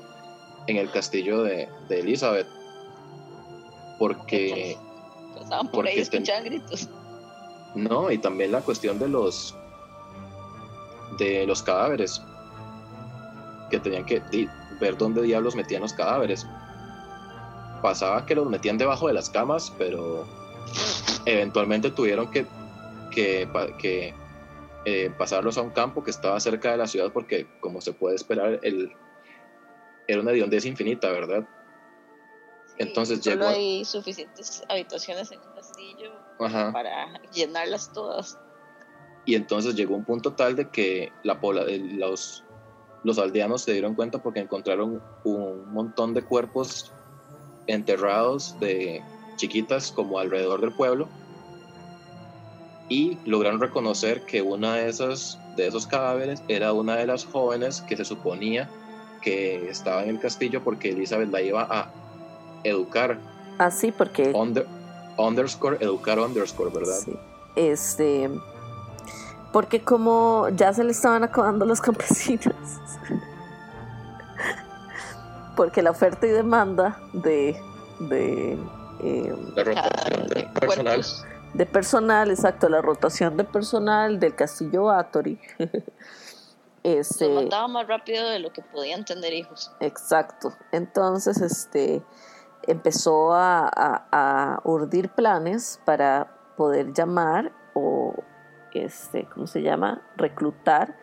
[0.66, 2.46] en el castillo de, de Elizabeth.
[3.98, 4.76] Porque,
[5.34, 6.88] pasaban por ahí, Porque ten- escuchaban gritos.
[7.74, 9.56] no, y también la cuestión de los
[11.18, 12.22] de los cadáveres.
[13.70, 14.22] Que tenían que
[14.80, 16.46] ver dónde diablos metían los cadáveres.
[17.82, 20.26] Pasaba que los metían debajo de las camas, pero
[21.26, 22.46] eventualmente tuvieron que,
[23.10, 24.14] que,
[24.84, 28.16] eh, pasarlos a un campo que estaba cerca de la ciudad porque, como se puede
[28.16, 28.92] esperar, el,
[30.06, 31.46] era una hediondez infinita, ¿verdad?
[32.78, 36.72] Entonces solo llegó hay suficientes habitaciones en un castillo Ajá.
[36.72, 38.38] para llenarlas todas.
[39.26, 42.44] Y entonces llegó un punto tal de que la eh, los,
[43.02, 46.92] los aldeanos se dieron cuenta porque encontraron un montón de cuerpos
[47.66, 49.02] enterrados de
[49.36, 51.08] chiquitas como alrededor del pueblo
[52.88, 57.80] y lograron reconocer que una de esas de esos cadáveres era una de las jóvenes
[57.82, 58.68] que se suponía
[59.22, 61.90] que estaba en el castillo porque Elizabeth la iba a
[62.64, 63.18] educar
[63.58, 64.66] Así porque under,
[65.16, 67.16] underscore educar underscore verdad Sí.
[67.56, 68.28] Este.
[69.54, 72.54] Porque como ya se le estaban acabando los campesinos.
[75.56, 77.56] porque la oferta y demanda de.
[78.00, 78.58] de.
[79.00, 81.24] eh, la rotación del personal Cuerpos.
[81.54, 85.38] de personal, exacto, la rotación de personal del castillo Bathory.
[86.82, 89.72] Este, mataban más rápido de lo que podían tener hijos.
[89.80, 90.52] Exacto.
[90.70, 92.02] Entonces, este
[92.66, 96.26] empezó a, a- a urdir planes para
[96.58, 98.12] poder llamar o
[98.74, 100.02] este, ¿cómo se llama?
[100.16, 100.96] reclutar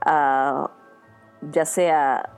[0.00, 0.70] a
[1.50, 2.30] ya sea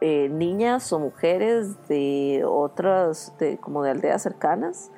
[0.00, 4.90] eh, niñas o mujeres de otras, de, como de aldeas cercanas,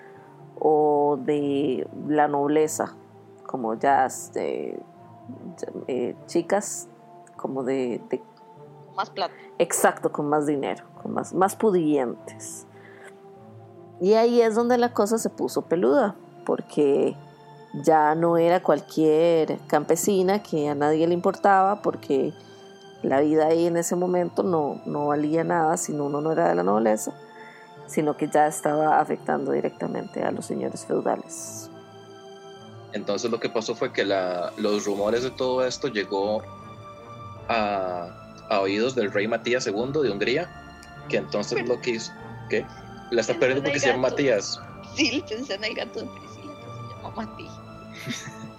[0.59, 2.94] o de la nobleza,
[3.46, 4.79] como ya este,
[5.88, 6.88] eh, chicas
[7.37, 8.23] como de, de
[8.94, 9.33] Más plata.
[9.59, 12.66] Exacto, con más dinero, con más, más pudientes.
[14.01, 17.16] Y ahí es donde la cosa se puso peluda, porque
[17.72, 22.33] ya no era cualquier campesina que a nadie le importaba, porque
[23.02, 26.54] la vida ahí en ese momento no, no valía nada si uno no era de
[26.56, 27.12] la nobleza,
[27.87, 31.70] sino que ya estaba afectando directamente a los señores feudales.
[32.92, 36.42] Entonces lo que pasó fue que la- los rumores de todo esto llegó
[37.48, 38.09] a,
[38.48, 40.50] a oídos del rey Matías II de Hungría,
[41.09, 42.12] que entonces lo que hizo...
[42.48, 42.66] ¿Qué?
[43.12, 44.09] La está perdiendo porque se llama.
[44.11, 44.61] Matías.
[44.96, 46.00] Sí, pensé en el gato
[47.16, 47.46] Mati.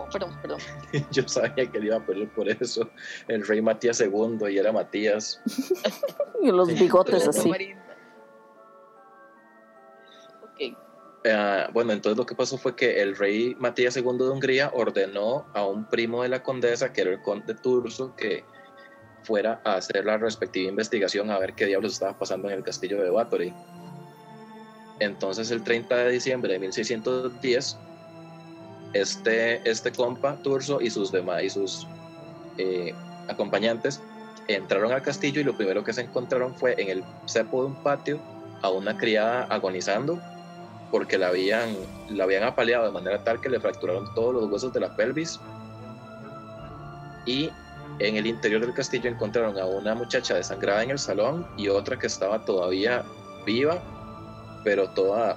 [0.00, 0.60] Oh, perdón, perdón.
[1.10, 2.88] Yo sabía que le iba a perder por eso.
[3.28, 5.40] El rey Matías II y era Matías.
[6.42, 7.42] Y los bigotes así.
[7.42, 7.82] tamarindo.
[10.42, 10.78] Ok.
[11.30, 15.44] Ah, bueno, entonces lo que pasó fue que el rey Matías II de Hungría ordenó
[15.52, 18.42] a un primo de la condesa, que era el conde Turso, que
[19.22, 23.02] fuera a hacer la respectiva investigación a ver qué diablos estaba pasando en el castillo
[23.02, 23.52] de Bathory.
[25.00, 27.78] Entonces el 30 de diciembre de 1610,
[28.92, 31.86] este, este compa Turso y sus demás y sus
[32.58, 32.94] eh,
[33.28, 34.00] acompañantes
[34.48, 37.74] entraron al castillo y lo primero que se encontraron fue en el cepo de un
[37.76, 38.20] patio
[38.62, 40.20] a una criada agonizando
[40.90, 41.74] porque la habían,
[42.08, 45.38] la habían apaleado de manera tal que le fracturaron todos los huesos de la pelvis.
[47.26, 47.50] Y
[48.00, 51.98] en el interior del castillo encontraron a una muchacha desangrada en el salón y otra
[51.98, 53.04] que estaba todavía
[53.46, 53.80] viva,
[54.64, 55.36] pero toda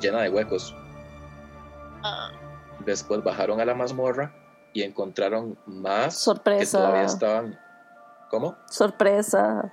[0.00, 0.74] llena de huecos.
[2.02, 2.30] Ah,
[2.84, 4.34] Después bajaron a la mazmorra
[4.72, 6.78] y encontraron más que Sorpresa.
[6.78, 7.58] todavía estaban.
[8.30, 8.56] ¿Cómo?
[8.70, 9.72] Sorpresa.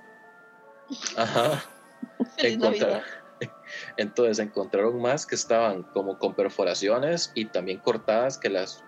[1.16, 1.62] Ajá.
[2.36, 3.02] feliz Encontrar- Navidad.
[3.96, 8.84] Entonces encontraron más que estaban como con perforaciones y también cortadas que las,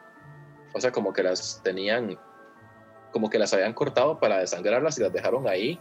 [0.75, 2.19] o sea, como que las tenían,
[3.13, 5.81] como que las habían cortado para desangrarlas y las dejaron ahí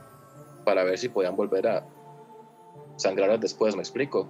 [0.65, 1.85] para ver si podían volver a
[2.95, 4.29] sangrarlas después, me explico.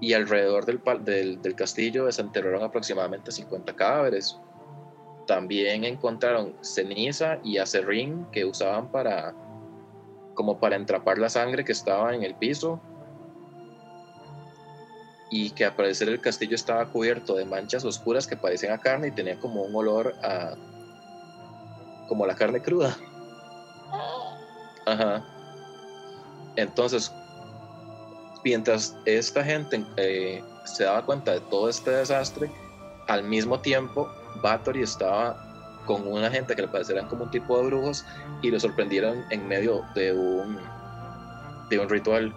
[0.00, 4.38] Y alrededor del, del, del castillo desenterraron aproximadamente 50 cadáveres.
[5.26, 9.34] También encontraron ceniza y acerrín que usaban para
[10.34, 12.80] como para entrapar la sangre que estaba en el piso.
[15.30, 19.08] y que al parecer el castillo estaba cubierto de manchas oscuras que parecían a carne
[19.08, 20.54] y tenía como un olor a
[22.06, 22.96] como la carne cruda.
[24.86, 25.24] Ajá.
[26.56, 27.12] Entonces,
[28.44, 32.50] mientras esta gente eh, se daba cuenta de todo este desastre,
[33.08, 34.10] al mismo tiempo
[34.42, 38.04] Bathory estaba con una gente que le parecieran como un tipo de brujos
[38.42, 40.58] y lo sorprendieron en medio de un
[41.68, 42.34] de un ritual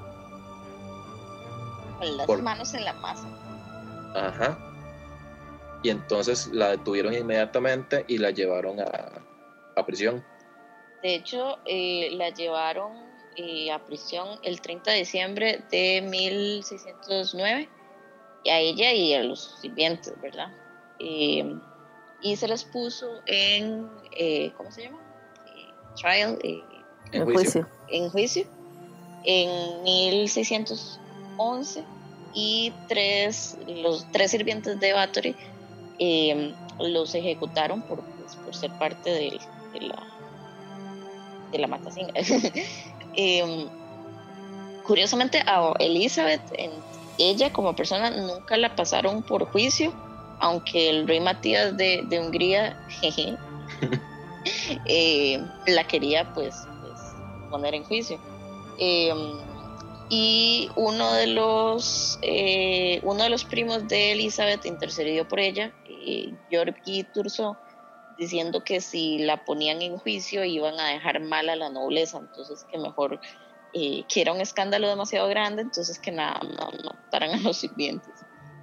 [2.00, 3.28] con las manos en la masa.
[4.16, 4.58] Ajá.
[5.84, 8.86] Y entonces la detuvieron inmediatamente y la llevaron a,
[9.76, 10.24] a prisión.
[11.02, 13.07] De hecho, eh, la llevaron
[13.38, 17.70] eh, a prisión el 30 de diciembre de 1609,
[18.44, 20.52] y a ella y a los sirvientes, ¿verdad?
[21.00, 21.56] Eh,
[22.22, 23.88] y se las puso en,
[24.58, 25.00] ¿cómo se llama?
[25.96, 26.38] trial.
[27.12, 27.68] en juicio.
[27.90, 28.46] En juicio.
[29.24, 31.00] En 1600
[31.38, 31.84] 11
[32.34, 35.36] y tres, los tres sirvientes de Bathory
[36.00, 39.40] em, los ejecutaron por, pues, por ser parte de,
[39.82, 40.04] la
[41.52, 42.12] de la matacina.
[43.18, 43.68] Em,
[44.84, 46.42] curiosamente a Elizabeth,
[47.18, 49.92] ella como persona nunca la pasaron por juicio,
[50.40, 52.80] aunque el rey Matías de, Hungría
[54.86, 57.02] eh, la quería pues, pues,
[57.50, 58.20] poner en juicio.
[60.10, 66.34] Y uno de los eh, uno de los primos de Elizabeth intercedió por ella, eh,
[66.50, 67.58] Georgi Turso,
[68.18, 72.66] diciendo que si la ponían en juicio iban a dejar mal a la nobleza, entonces
[72.72, 73.20] que mejor
[73.74, 78.14] eh, que era un escándalo demasiado grande, entonces que nada, no, mataran a los sirvientes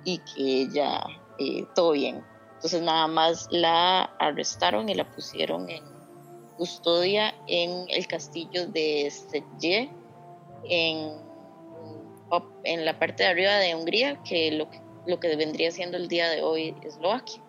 [0.04, 1.04] y que ella
[1.38, 2.24] eh, todo bien.
[2.54, 5.84] Entonces nada más la arrestaron y la pusieron en
[6.56, 9.90] custodia en el castillo de Sedje
[10.64, 11.24] en
[12.64, 14.68] en la parte de arriba de Hungría, que lo,
[15.06, 17.43] lo que vendría siendo el día de hoy Eslovaquia.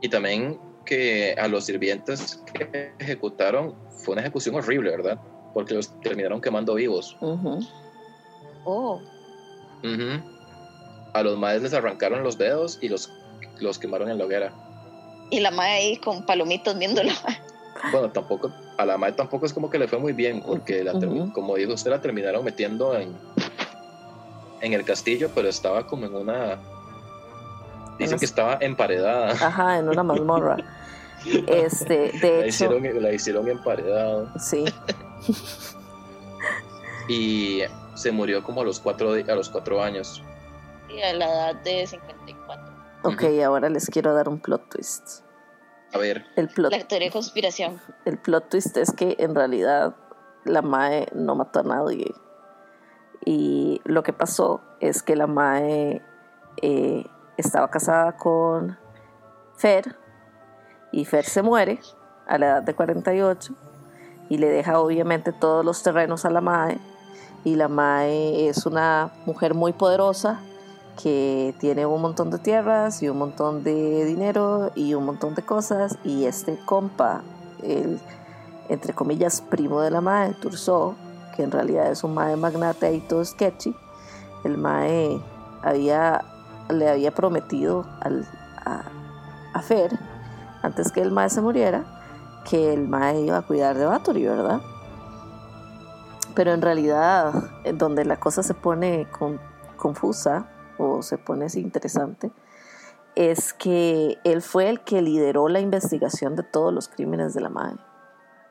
[0.00, 5.18] Y también que a los sirvientes que ejecutaron fue una ejecución horrible, ¿verdad?
[5.52, 7.16] Porque los terminaron quemando vivos.
[8.64, 9.00] Oh.
[11.12, 13.12] A los madres les arrancaron los dedos y los,
[13.58, 14.52] los quemaron en la hoguera.
[15.30, 17.12] Y la madre ahí con palomitos viéndola.
[17.92, 20.92] Bueno, tampoco, a la madre tampoco es como que le fue muy bien, porque la,
[21.34, 23.14] como dijo usted, la terminaron metiendo en,
[24.62, 26.58] en el castillo, pero estaba como en una.
[27.98, 29.30] Dicen que estaba emparedada.
[29.32, 30.56] Ajá, en una mazmorra.
[31.46, 34.32] este, de la Hicieron, la hicieron emparedada.
[34.38, 34.64] Sí.
[37.08, 37.62] y
[37.94, 40.22] se murió como a los cuatro, a los cuatro años.
[40.88, 42.76] Y a la edad de 54.
[43.02, 45.20] Ok, ahora les quiero dar un plot twist.
[45.92, 46.26] A ver.
[46.36, 47.80] El plot, la teoría de conspiración.
[48.04, 49.94] El plot twist es que en realidad
[50.44, 52.14] la Mae no mató a nadie.
[53.24, 56.02] Y lo que pasó es que la Mae
[56.62, 58.76] eh, estaba casada con
[59.56, 59.96] Fer
[60.92, 61.80] y Fer se muere
[62.26, 63.54] a la edad de 48
[64.28, 66.78] y le deja obviamente todos los terrenos a la Mae.
[67.44, 70.40] Y la Mae es una mujer muy poderosa
[71.00, 75.42] que tiene un montón de tierras y un montón de dinero y un montón de
[75.42, 77.22] cosas y este compa,
[77.62, 78.00] el
[78.68, 80.94] entre comillas primo de la mae, Turso,
[81.34, 83.74] que en realidad es un mae magnate y todo sketchy,
[84.44, 85.20] el mae
[85.62, 86.24] había,
[86.68, 88.26] le había prometido al,
[88.64, 88.82] a,
[89.52, 89.98] a, Fer,
[90.62, 91.84] antes que el mae se muriera,
[92.48, 94.60] que el mae iba a cuidar de Bathory, ¿verdad?
[96.34, 97.32] Pero en realidad,
[97.74, 99.08] donde la cosa se pone
[99.76, 100.48] confusa,
[100.78, 102.30] o se pone así interesante,
[103.14, 107.48] es que él fue el que lideró la investigación de todos los crímenes de la
[107.48, 107.78] madre.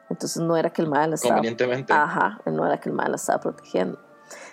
[0.09, 1.41] Entonces no era que el madre la estaba...
[1.89, 3.99] Ajá, no era que el madre la estaba protegiendo.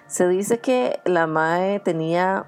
[0.06, 2.46] Se dice que la madre tenía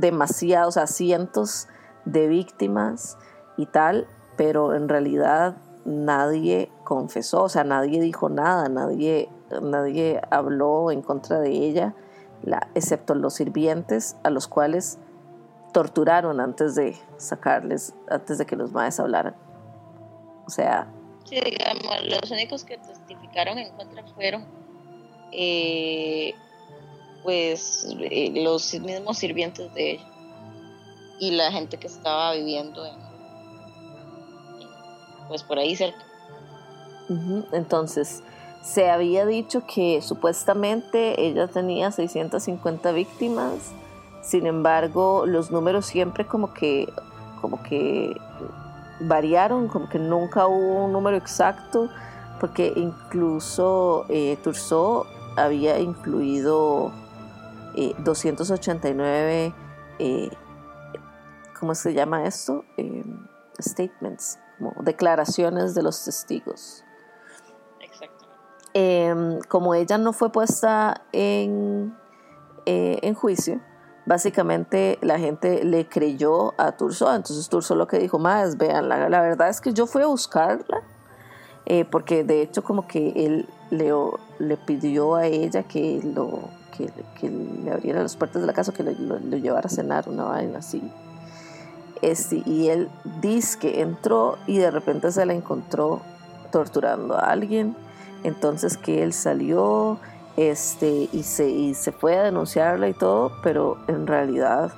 [0.00, 1.68] demasiados, o sea, cientos
[2.04, 3.18] de víctimas
[3.56, 4.06] y tal,
[4.36, 9.28] pero en realidad nadie confesó, o sea, nadie dijo nada, nadie,
[9.62, 11.94] nadie habló en contra de ella
[12.74, 14.98] excepto los sirvientes a los cuales
[15.72, 19.34] torturaron antes de sacarles, antes de que los maes hablaran.
[20.46, 20.86] O sea...
[21.24, 24.46] Sí, digamos, los únicos que testificaron en contra fueron
[25.32, 26.34] eh,
[27.26, 30.04] pues eh, los mismos sirvientes de ella
[31.18, 32.94] y la gente que estaba viviendo en,
[35.26, 35.98] pues por ahí cerca.
[37.52, 38.22] Entonces,
[38.62, 43.72] se había dicho que supuestamente ella tenía 650 víctimas,
[44.22, 46.88] sin embargo los números siempre como que,
[47.40, 48.16] como que
[49.00, 51.88] variaron, como que nunca hubo un número exacto,
[52.38, 54.38] porque incluso eh,
[55.36, 56.92] había incluido
[57.76, 59.54] eh, 289,
[59.98, 60.30] eh,
[61.58, 62.64] ¿cómo se llama esto?
[62.76, 63.04] Eh,
[63.60, 66.84] statements, como declaraciones de los testigos.
[67.80, 68.26] Exacto.
[68.74, 71.96] Em, como ella no fue puesta en,
[72.66, 73.60] eh, en juicio,
[74.06, 77.12] básicamente la gente le creyó a Turso.
[77.12, 80.06] Entonces Turso lo que dijo más, vean, la, la verdad es que yo fui a
[80.06, 80.82] buscarla,
[81.66, 83.92] eh, porque de hecho como que él le,
[84.38, 88.82] le pidió a ella que, lo, que, le abriera las puertas de la casa, que
[88.82, 90.82] lo, lo- lo llevara a cenar, una vaina así.
[92.02, 96.02] Este, y él dice que entró y de repente se la encontró
[96.52, 97.74] torturando a alguien.
[98.22, 99.98] Entonces que él salió
[100.36, 104.72] este, y, se, y se fue a denunciarla y todo, pero en realidad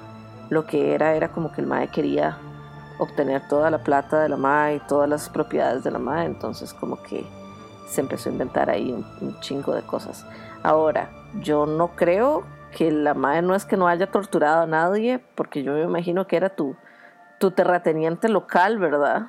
[0.50, 2.38] lo que era era como que el MAE quería
[2.98, 6.72] obtener toda la plata de la MAE y todas las propiedades de la MAE, entonces
[6.74, 7.24] como que
[7.88, 10.24] se empezó a inventar ahí un chingo de cosas.
[10.62, 12.44] Ahora, yo no creo
[12.76, 16.26] que la MAE no es que no haya torturado a nadie, porque yo me imagino
[16.26, 16.76] que era tu,
[17.38, 19.28] tu terrateniente local, ¿verdad?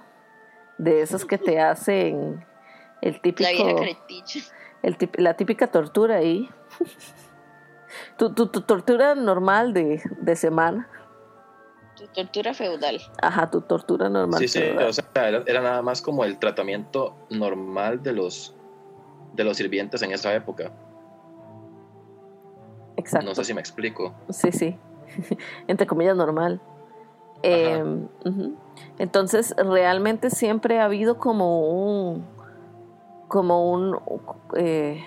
[0.77, 2.45] De esos que te hacen
[3.01, 4.41] el típico La vieja caretilla.
[4.83, 6.49] el tip- la típica tortura ahí.
[8.17, 10.87] tu, tu, tu tortura normal de, de semana.
[11.95, 12.99] Tu tortura feudal.
[13.21, 14.39] Ajá, tu tortura normal.
[14.39, 18.55] Sí, sí, o sea, era, era nada más como el tratamiento normal de los,
[19.33, 20.71] de los sirvientes en esa época.
[22.99, 23.25] Exacto.
[23.27, 24.13] No sé si me explico.
[24.29, 24.77] Sí, sí.
[25.67, 26.59] Entre comillas, normal.
[27.41, 27.81] Eh,
[28.25, 28.55] ujú.
[28.97, 32.25] Entonces, realmente siempre ha habido como un.
[33.27, 33.97] como un.
[34.57, 35.03] eh,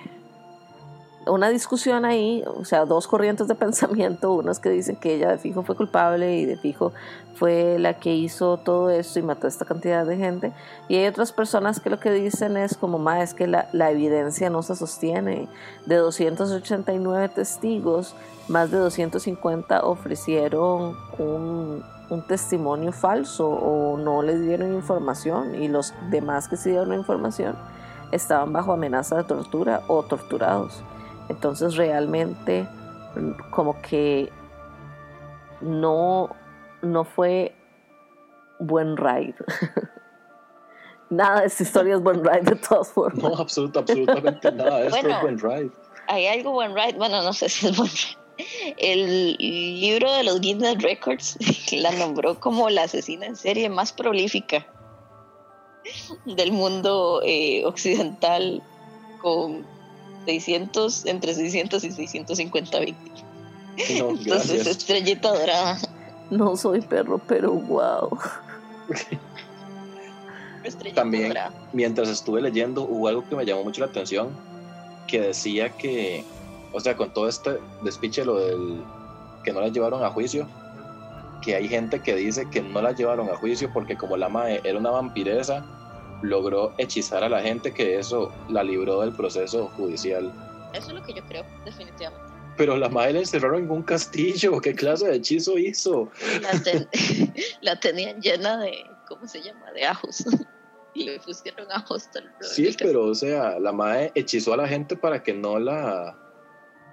[1.27, 5.39] una discusión ahí, o sea, dos corrientes de pensamiento, unos que dicen que ella de
[5.39, 6.93] fijo fue culpable y de fijo
[7.35, 10.53] fue la que hizo todo esto y mató a esta cantidad de gente,
[10.89, 13.91] y hay otras personas que lo que dicen es como, más es que la, la
[13.91, 15.49] evidencia no se sostiene,
[15.87, 18.15] de 289 testigos,
[18.49, 25.95] más de 250 ofrecieron un, un testimonio falso o no les dieron información y los
[26.11, 27.57] demás que sí dieron información
[28.11, 30.83] estaban bajo amenaza de tortura o torturados.
[31.33, 32.67] Entonces realmente
[33.51, 34.31] como que
[35.61, 36.35] no,
[36.83, 37.55] no fue
[38.59, 39.35] buen ride.
[41.11, 43.23] Nada de esta historia es buen ride de todas formas.
[43.23, 44.85] No, absoluta, absolutamente nada.
[44.87, 45.17] Esto Bueno.
[45.17, 45.71] es buen ride.
[46.09, 48.75] Hay algo buen ride, bueno, no sé si es buen ride.
[48.79, 51.39] El libro de los Guinness Records
[51.73, 54.67] la nombró como la asesina en serie más prolífica
[56.25, 58.63] del mundo eh, occidental
[59.21, 59.67] con
[60.25, 63.25] 600, entre 600 y 650 víctimas.
[63.99, 64.67] No, Entonces, gracias.
[64.67, 65.79] estrellita dorada.
[66.31, 68.19] No soy perro, pero wow.
[70.65, 71.53] Estrellita También, dorada.
[71.73, 74.29] mientras estuve leyendo, hubo algo que me llamó mucho la atención,
[75.09, 76.25] que decía que,
[76.73, 78.83] o sea, con todo este despiche, lo del
[79.45, 80.47] que no la llevaron a juicio,
[81.43, 84.61] que hay gente que dice que no la llevaron a juicio porque como la mae
[84.63, 85.65] era una vampiresa,
[86.23, 90.33] logró hechizar a la gente que eso la libró del proceso judicial.
[90.73, 92.33] Eso es lo que yo creo, definitivamente.
[92.57, 96.11] Pero la mae la encerraron en un castillo, ¿qué clase de hechizo hizo?
[96.43, 96.89] La, ten-
[97.63, 98.73] la tenían llena de,
[99.09, 99.71] ¿cómo se llama?
[99.73, 100.25] De ajos.
[100.95, 102.09] Y le pusieron ajos
[102.41, 106.19] Sí, pero o sea, la mae hechizó a la gente para que no la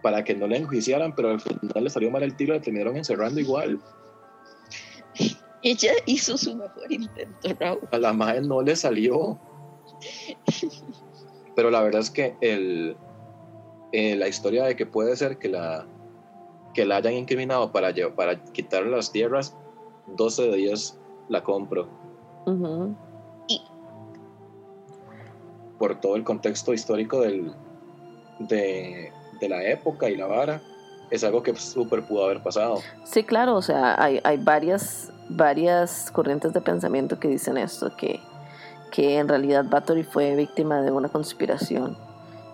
[0.01, 2.63] para que no la enjuiciaran, pero al final le salió mal el tiro y la
[2.63, 3.81] terminaron encerrando igual.
[5.61, 7.87] Ella hizo su mejor intento, Raúl.
[7.91, 9.37] A la mae no le salió.
[11.55, 12.95] Pero la verdad es que el,
[13.91, 15.85] eh, la historia de que puede ser que la
[16.73, 19.55] que la hayan incriminado para, para quitarle las tierras,
[20.15, 20.97] 12 de 10
[21.27, 21.89] la compro.
[22.45, 22.95] Ujú.
[25.77, 27.53] por todo el contexto histórico del,
[28.39, 30.61] de, de la época y la vara,
[31.11, 32.79] es algo que súper pudo haber pasado.
[33.03, 38.19] Sí, claro, o sea, hay, hay varias, varias corrientes de pensamiento que dicen esto, que,
[38.91, 41.97] que en realidad Bathory fue víctima de una conspiración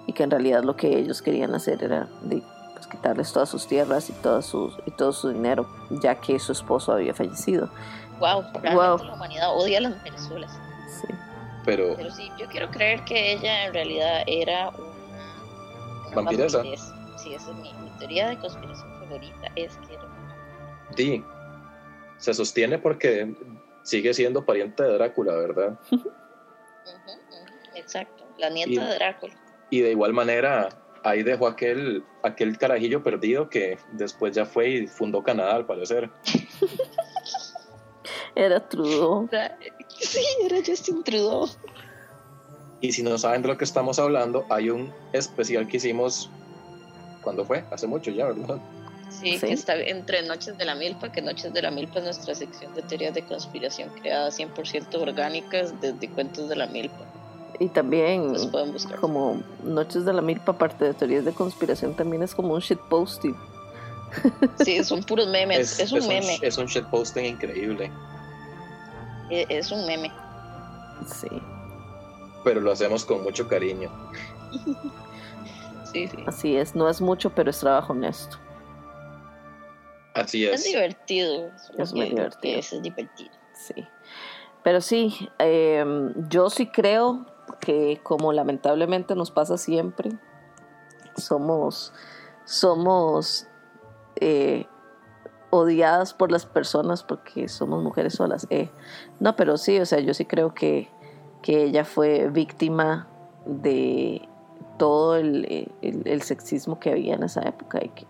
[0.07, 2.41] y que en realidad lo que ellos querían hacer era de,
[2.73, 6.51] pues, quitarles todas sus tierras y, todas sus, y todo su dinero, ya que su
[6.51, 7.69] esposo había fallecido.
[8.19, 8.97] Wow, realmente Wow.
[9.05, 10.51] la humanidad odia a las mujeres solas.
[11.01, 11.07] Sí.
[11.65, 14.77] Pero Pero sí, yo quiero creer que ella en realidad era una,
[16.07, 16.57] una Vampiresa.
[16.59, 16.81] vampirez.
[17.25, 20.35] Sí, esa es mi, mi teoría de conspiración favorita, es que era una
[20.95, 21.23] Di
[22.19, 23.35] se sostiene porque
[23.83, 25.79] sigue siendo pariente de Drácula, ¿verdad?
[27.75, 29.33] Exacto, la nieta Y- de Drácula.
[29.71, 30.69] Y de igual manera,
[31.03, 36.09] ahí dejó aquel, aquel carajillo perdido que después ya fue y fundó Canadá, al parecer.
[38.35, 39.27] Era Trudeau.
[39.97, 41.47] Sí, era Justin Trudeau.
[42.81, 46.29] Y si no saben de lo que estamos hablando, hay un especial que hicimos,
[47.25, 47.65] ¿cuándo fue?
[47.71, 48.57] Hace mucho ya, ¿verdad?
[49.09, 49.47] Sí, Sí.
[49.47, 52.73] que está entre Noches de la Milpa, que Noches de la Milpa es nuestra sección
[52.73, 57.03] de teorías de conspiración creada 100% orgánicas desde Cuentos de la Milpa.
[57.59, 58.99] Y también, pueden buscar.
[58.99, 63.35] como Noches de la Milpa, aparte de teorías de conspiración, también es como un shitposting.
[64.63, 65.77] Sí, son puros memes.
[65.79, 66.37] Es, un meme.
[66.41, 67.91] es un shitposting increíble,
[69.29, 70.09] e- Es un meme.
[71.07, 71.27] Sí,
[72.43, 73.89] pero lo hacemos con mucho cariño.
[75.95, 76.17] Sí, sí.
[76.27, 76.75] así es.
[76.75, 78.37] No es mucho, pero es trabajo honesto.
[80.13, 80.73] Así Es es.
[80.73, 81.51] divertido.
[81.77, 82.59] Es muy divertido.
[82.59, 83.31] Es, es divertido.
[83.53, 83.87] Sí.
[84.63, 85.85] Pero sí, eh,
[86.29, 87.25] yo sí creo
[87.59, 90.09] que como lamentablemente nos pasa siempre,
[91.15, 91.93] somos,
[92.43, 93.47] somos
[94.15, 94.65] eh,
[95.49, 98.47] odiadas por las personas porque somos mujeres solas.
[98.49, 98.69] Eh,
[99.19, 100.89] no, pero sí, o sea, yo sí creo que,
[101.41, 103.07] que ella fue víctima
[103.45, 104.24] de
[104.77, 107.79] todo el, el- el sexismo que había en esa época.
[107.83, 108.05] Y que,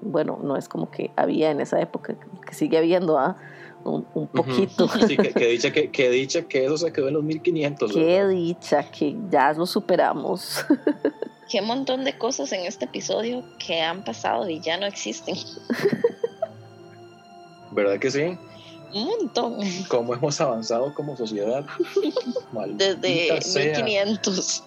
[0.00, 2.14] bueno, no es como que había en esa época,
[2.46, 3.36] que sigue habiendo ¿ah?
[3.84, 4.88] un, un poquito.
[5.06, 7.92] Sí, que, que dicha que, que dicha que eso se quedó en los 1500.
[7.92, 8.28] Qué ¿verdad?
[8.30, 10.64] dicha que ya lo superamos.
[11.50, 15.36] Qué montón de cosas en este episodio que han pasado y ya no existen.
[17.72, 18.38] ¿Verdad que sí?
[18.94, 19.56] Un montón.
[19.88, 21.64] Cómo hemos avanzado como sociedad.
[22.74, 23.84] Desde sea.
[23.84, 24.64] 1500.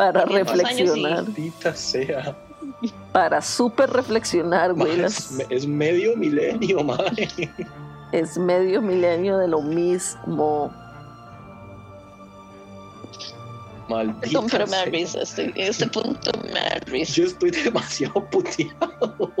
[0.00, 1.24] Para reflexionar.
[1.24, 2.34] Maldita sea.
[3.12, 4.98] Para super reflexionar, güey.
[4.98, 7.28] Es, es medio milenio, madre.
[8.10, 10.72] Es medio milenio de lo mismo.
[13.90, 15.20] Maldita pero me da risa.
[15.20, 17.12] Estoy, en este punto me da risa.
[17.16, 19.34] Yo estoy demasiado puteado.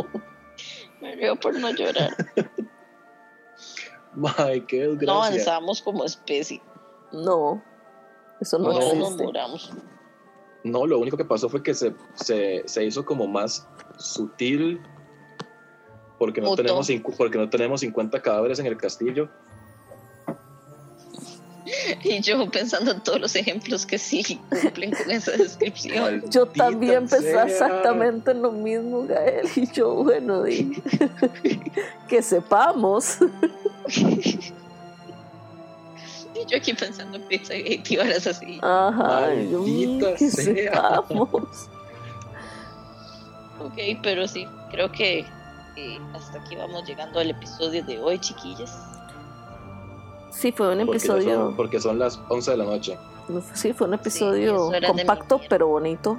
[1.00, 2.14] Me río por no llorar.
[4.14, 6.60] Madre, qué No avanzamos como especie.
[7.12, 7.64] No,
[8.42, 9.24] eso no, No, no nos existe.
[9.24, 9.72] muramos.
[10.62, 14.80] No, lo único que pasó fue que se, se, se hizo como más sutil
[16.18, 16.86] porque no, tenemos,
[17.16, 19.28] porque no tenemos 50 cadáveres en el castillo.
[22.02, 26.22] Y yo pensando en todos los ejemplos que sí cumplen con esa descripción.
[26.28, 27.44] Yo también pensaba sea.
[27.44, 29.48] exactamente en lo mismo, Gael.
[29.54, 30.82] Y yo, bueno, di,
[32.08, 33.18] que sepamos.
[36.40, 38.58] Y yo aquí pensando en pizza y horas así.
[38.62, 41.02] Ajá, Maldita que sea.
[41.08, 41.68] sepamos.
[43.60, 45.20] Ok, pero sí, creo que
[45.76, 48.74] eh, hasta aquí vamos llegando al episodio de hoy, chiquillas.
[50.30, 51.34] Sí, fue un Porque, episodio.
[51.34, 52.98] son, porque son las 11 de la noche.
[53.54, 56.18] Sí, fue un episodio compacto, pero bonito.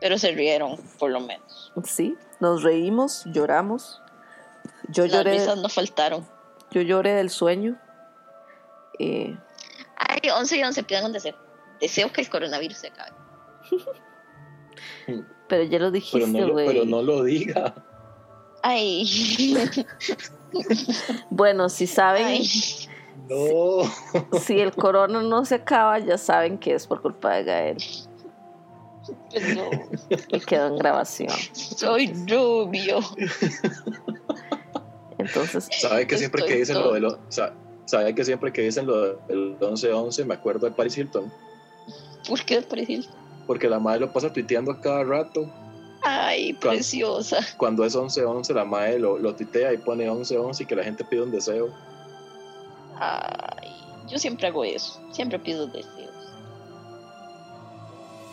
[0.00, 1.72] Pero se rieron, por lo menos.
[1.84, 4.00] Sí, nos reímos, lloramos.
[4.88, 6.26] Yo Las lloré, risas no faltaron.
[6.70, 7.76] yo lloré del sueño.
[8.98, 9.36] Eh,
[9.96, 11.34] Ay, 11 y 11, pidan un deseo.
[11.80, 13.12] Deseo que el coronavirus se acabe.
[15.48, 16.66] pero ya lo Pero dijiste, no, lo, güey.
[16.66, 17.74] pero no lo diga.
[18.62, 19.04] Ay,
[21.30, 22.48] Bueno, si saben, ay.
[23.28, 24.38] No.
[24.40, 27.76] si el corona no se acaba, ya saben que es por culpa de Gael.
[29.32, 29.70] Perdón,
[30.28, 31.30] Y quedó en grabación.
[31.52, 33.00] soy rubio.
[35.18, 37.04] Entonces, ¿Sabe que siempre que dicen lo del...
[37.06, 37.54] o- sa-
[37.86, 41.32] ¿Sabe que siempre que dicen lo del 11-11 me acuerdo de Paris Hilton?
[42.28, 43.02] ¿Por qué pareció?
[43.46, 45.50] Porque la madre lo pasa tuiteando a cada rato.
[46.02, 47.38] Ay, preciosa.
[47.56, 51.04] Cuando es 11-11 la madre lo, lo tuitea y pone 11-11 y que la gente
[51.04, 51.68] pide un deseo.
[52.98, 53.70] Ay,
[54.08, 55.00] yo siempre hago eso.
[55.12, 56.12] Siempre pido deseos.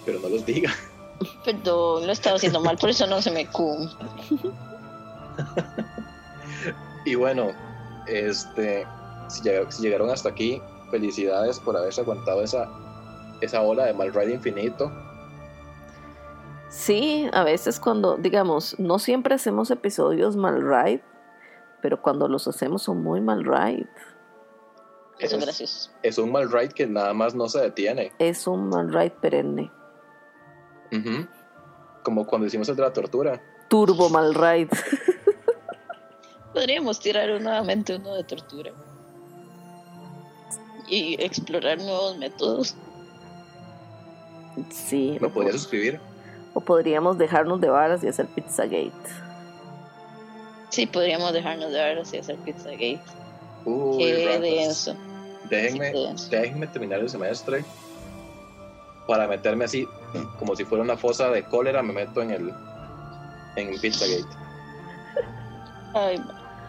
[0.05, 0.71] Pero no los diga.
[1.45, 3.95] Perdón, lo he estado haciendo mal, por eso no se me cumple.
[7.05, 7.51] Y bueno,
[8.07, 8.85] este,
[9.31, 12.69] si, lleg- si llegaron hasta aquí, felicidades por haberse aguantado esa,
[13.41, 14.91] esa ola de mal ride infinito.
[16.69, 21.03] sí, a veces cuando, digamos, no siempre hacemos episodios mal ride,
[21.81, 23.87] pero cuando los hacemos son muy mal ride.
[25.19, 25.91] Eso Es- es gracioso.
[26.03, 28.11] Es un mal ride que nada más no se detiene.
[28.19, 29.71] Es un mal ride perenne.
[32.03, 33.41] Como cuando hicimos el de la tortura.
[33.69, 34.69] Turbo mal ride.
[36.53, 38.71] Podríamos tirar nuevamente uno de tortura.
[40.91, 42.75] Y explorar nuevos métodos.
[44.69, 45.17] Sí.
[45.21, 45.99] ¿Me o, podría po- suscribir?
[46.53, 48.91] o podríamos dejarnos de varas y hacer Pizzagate.
[50.69, 52.99] Sí, podríamos dejarnos de ver así hacer Pizzagate.
[53.65, 54.95] Uy, Qué denso.
[55.49, 56.29] Déjenme, Sí, qué denso.
[56.29, 57.63] déjenme terminar el semestre
[59.07, 59.87] para meterme así,
[60.39, 62.53] como si fuera una fosa de cólera, me meto en el
[63.55, 64.35] en Pizzagate.
[65.93, 66.21] Ay,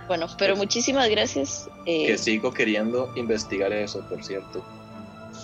[0.09, 1.69] bueno, pero muchísimas gracias.
[1.87, 4.63] eh, Que sigo queriendo investigar eso, por cierto.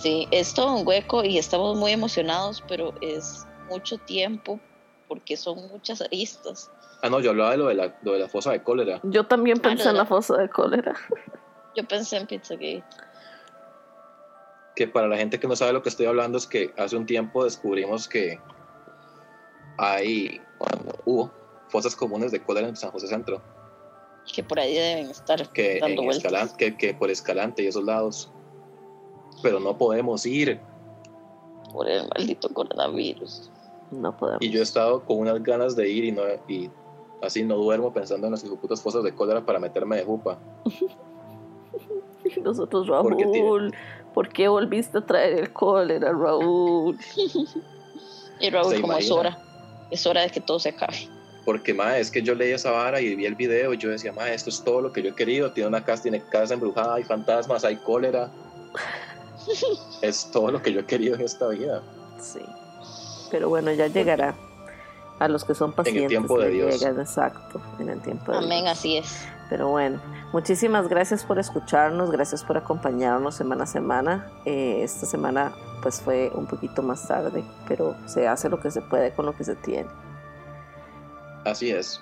[0.01, 4.59] Sí, es todo un hueco y estamos muy emocionados, pero es mucho tiempo
[5.07, 6.69] porque son muchas aristas.
[7.01, 8.99] Ah, no, yo hablaba de lo de la, lo de la fosa de cólera.
[9.03, 10.93] Yo también Ah, pensé en la- fosa de cólera.
[11.75, 12.83] Yo pensé en Pizzagate.
[14.75, 17.05] Que para la gente que no sabe lo que estoy hablando es que hace un
[17.05, 18.39] tiempo descubrimos que
[19.77, 21.31] hay, bueno, hubo
[21.69, 23.41] fosas comunes de cólera en San José Centro,
[24.33, 26.25] Que por ahí deben estar que, dando vueltas.
[26.25, 28.31] Escalante, que, que por Escalante y esos lados.
[29.41, 30.59] Pero no podemos ir.
[31.71, 33.49] Por el maldito coronavirus.
[33.91, 34.41] No podemos.
[34.41, 36.69] Y yo he estado con unas ganas de ir y, no, y
[37.21, 40.37] así no duermo pensando en las putas fosas de cólera para meterme de jupa.
[42.25, 43.73] Y nosotros, Raúl,
[44.13, 46.97] ¿por qué volviste a traer el cólera, Raúl?
[48.41, 49.37] Y Raúl, como es hora.
[49.91, 51.09] Es hora de que todo se acabe.
[51.45, 54.11] Porque, ma, es que yo leí esa vara y vi el video y yo decía,
[54.13, 55.51] ma, esto es todo lo que yo he querido.
[55.51, 58.29] Tiene una casa, tiene casa embrujada, hay fantasmas, hay cólera.
[60.01, 61.81] es todo lo que yo he querido en esta vida.
[62.19, 62.41] Sí.
[63.31, 64.35] Pero bueno, ya llegará.
[65.19, 66.07] A los que son pacientes.
[66.07, 66.79] tiempo de Dios.
[66.79, 68.77] llega, exacto, en el tiempo de Amén, Dios.
[68.77, 69.27] así es.
[69.49, 69.99] Pero bueno,
[70.31, 74.31] muchísimas gracias por escucharnos, gracias por acompañarnos semana a semana.
[74.45, 78.81] Eh, esta semana pues fue un poquito más tarde, pero se hace lo que se
[78.81, 79.89] puede con lo que se tiene.
[81.49, 82.01] Así es.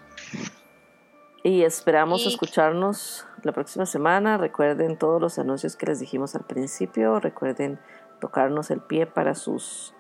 [1.44, 4.38] Y esperamos Y- escucharnos la próxima semana.
[4.38, 7.20] Recuerden todos los anuncios que les dijimos al principio.
[7.20, 7.80] Recuerden
[8.20, 9.94] tocarnos el pie para sus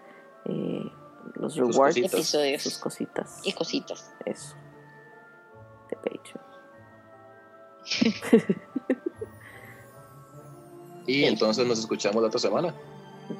[0.45, 0.91] eh,
[1.35, 2.13] los Sus rewards, cositas.
[2.13, 2.61] Episodios.
[2.63, 3.39] sus cositas.
[3.43, 4.13] Y cositas.
[4.25, 4.55] Eso.
[5.89, 6.45] De Patreon.
[11.09, 12.73] Y entonces nos escuchamos la otra semana.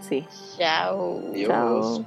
[0.01, 0.25] Sí.
[0.57, 1.19] Chao.
[1.31, 1.47] Adiós.
[1.49, 2.05] Chao.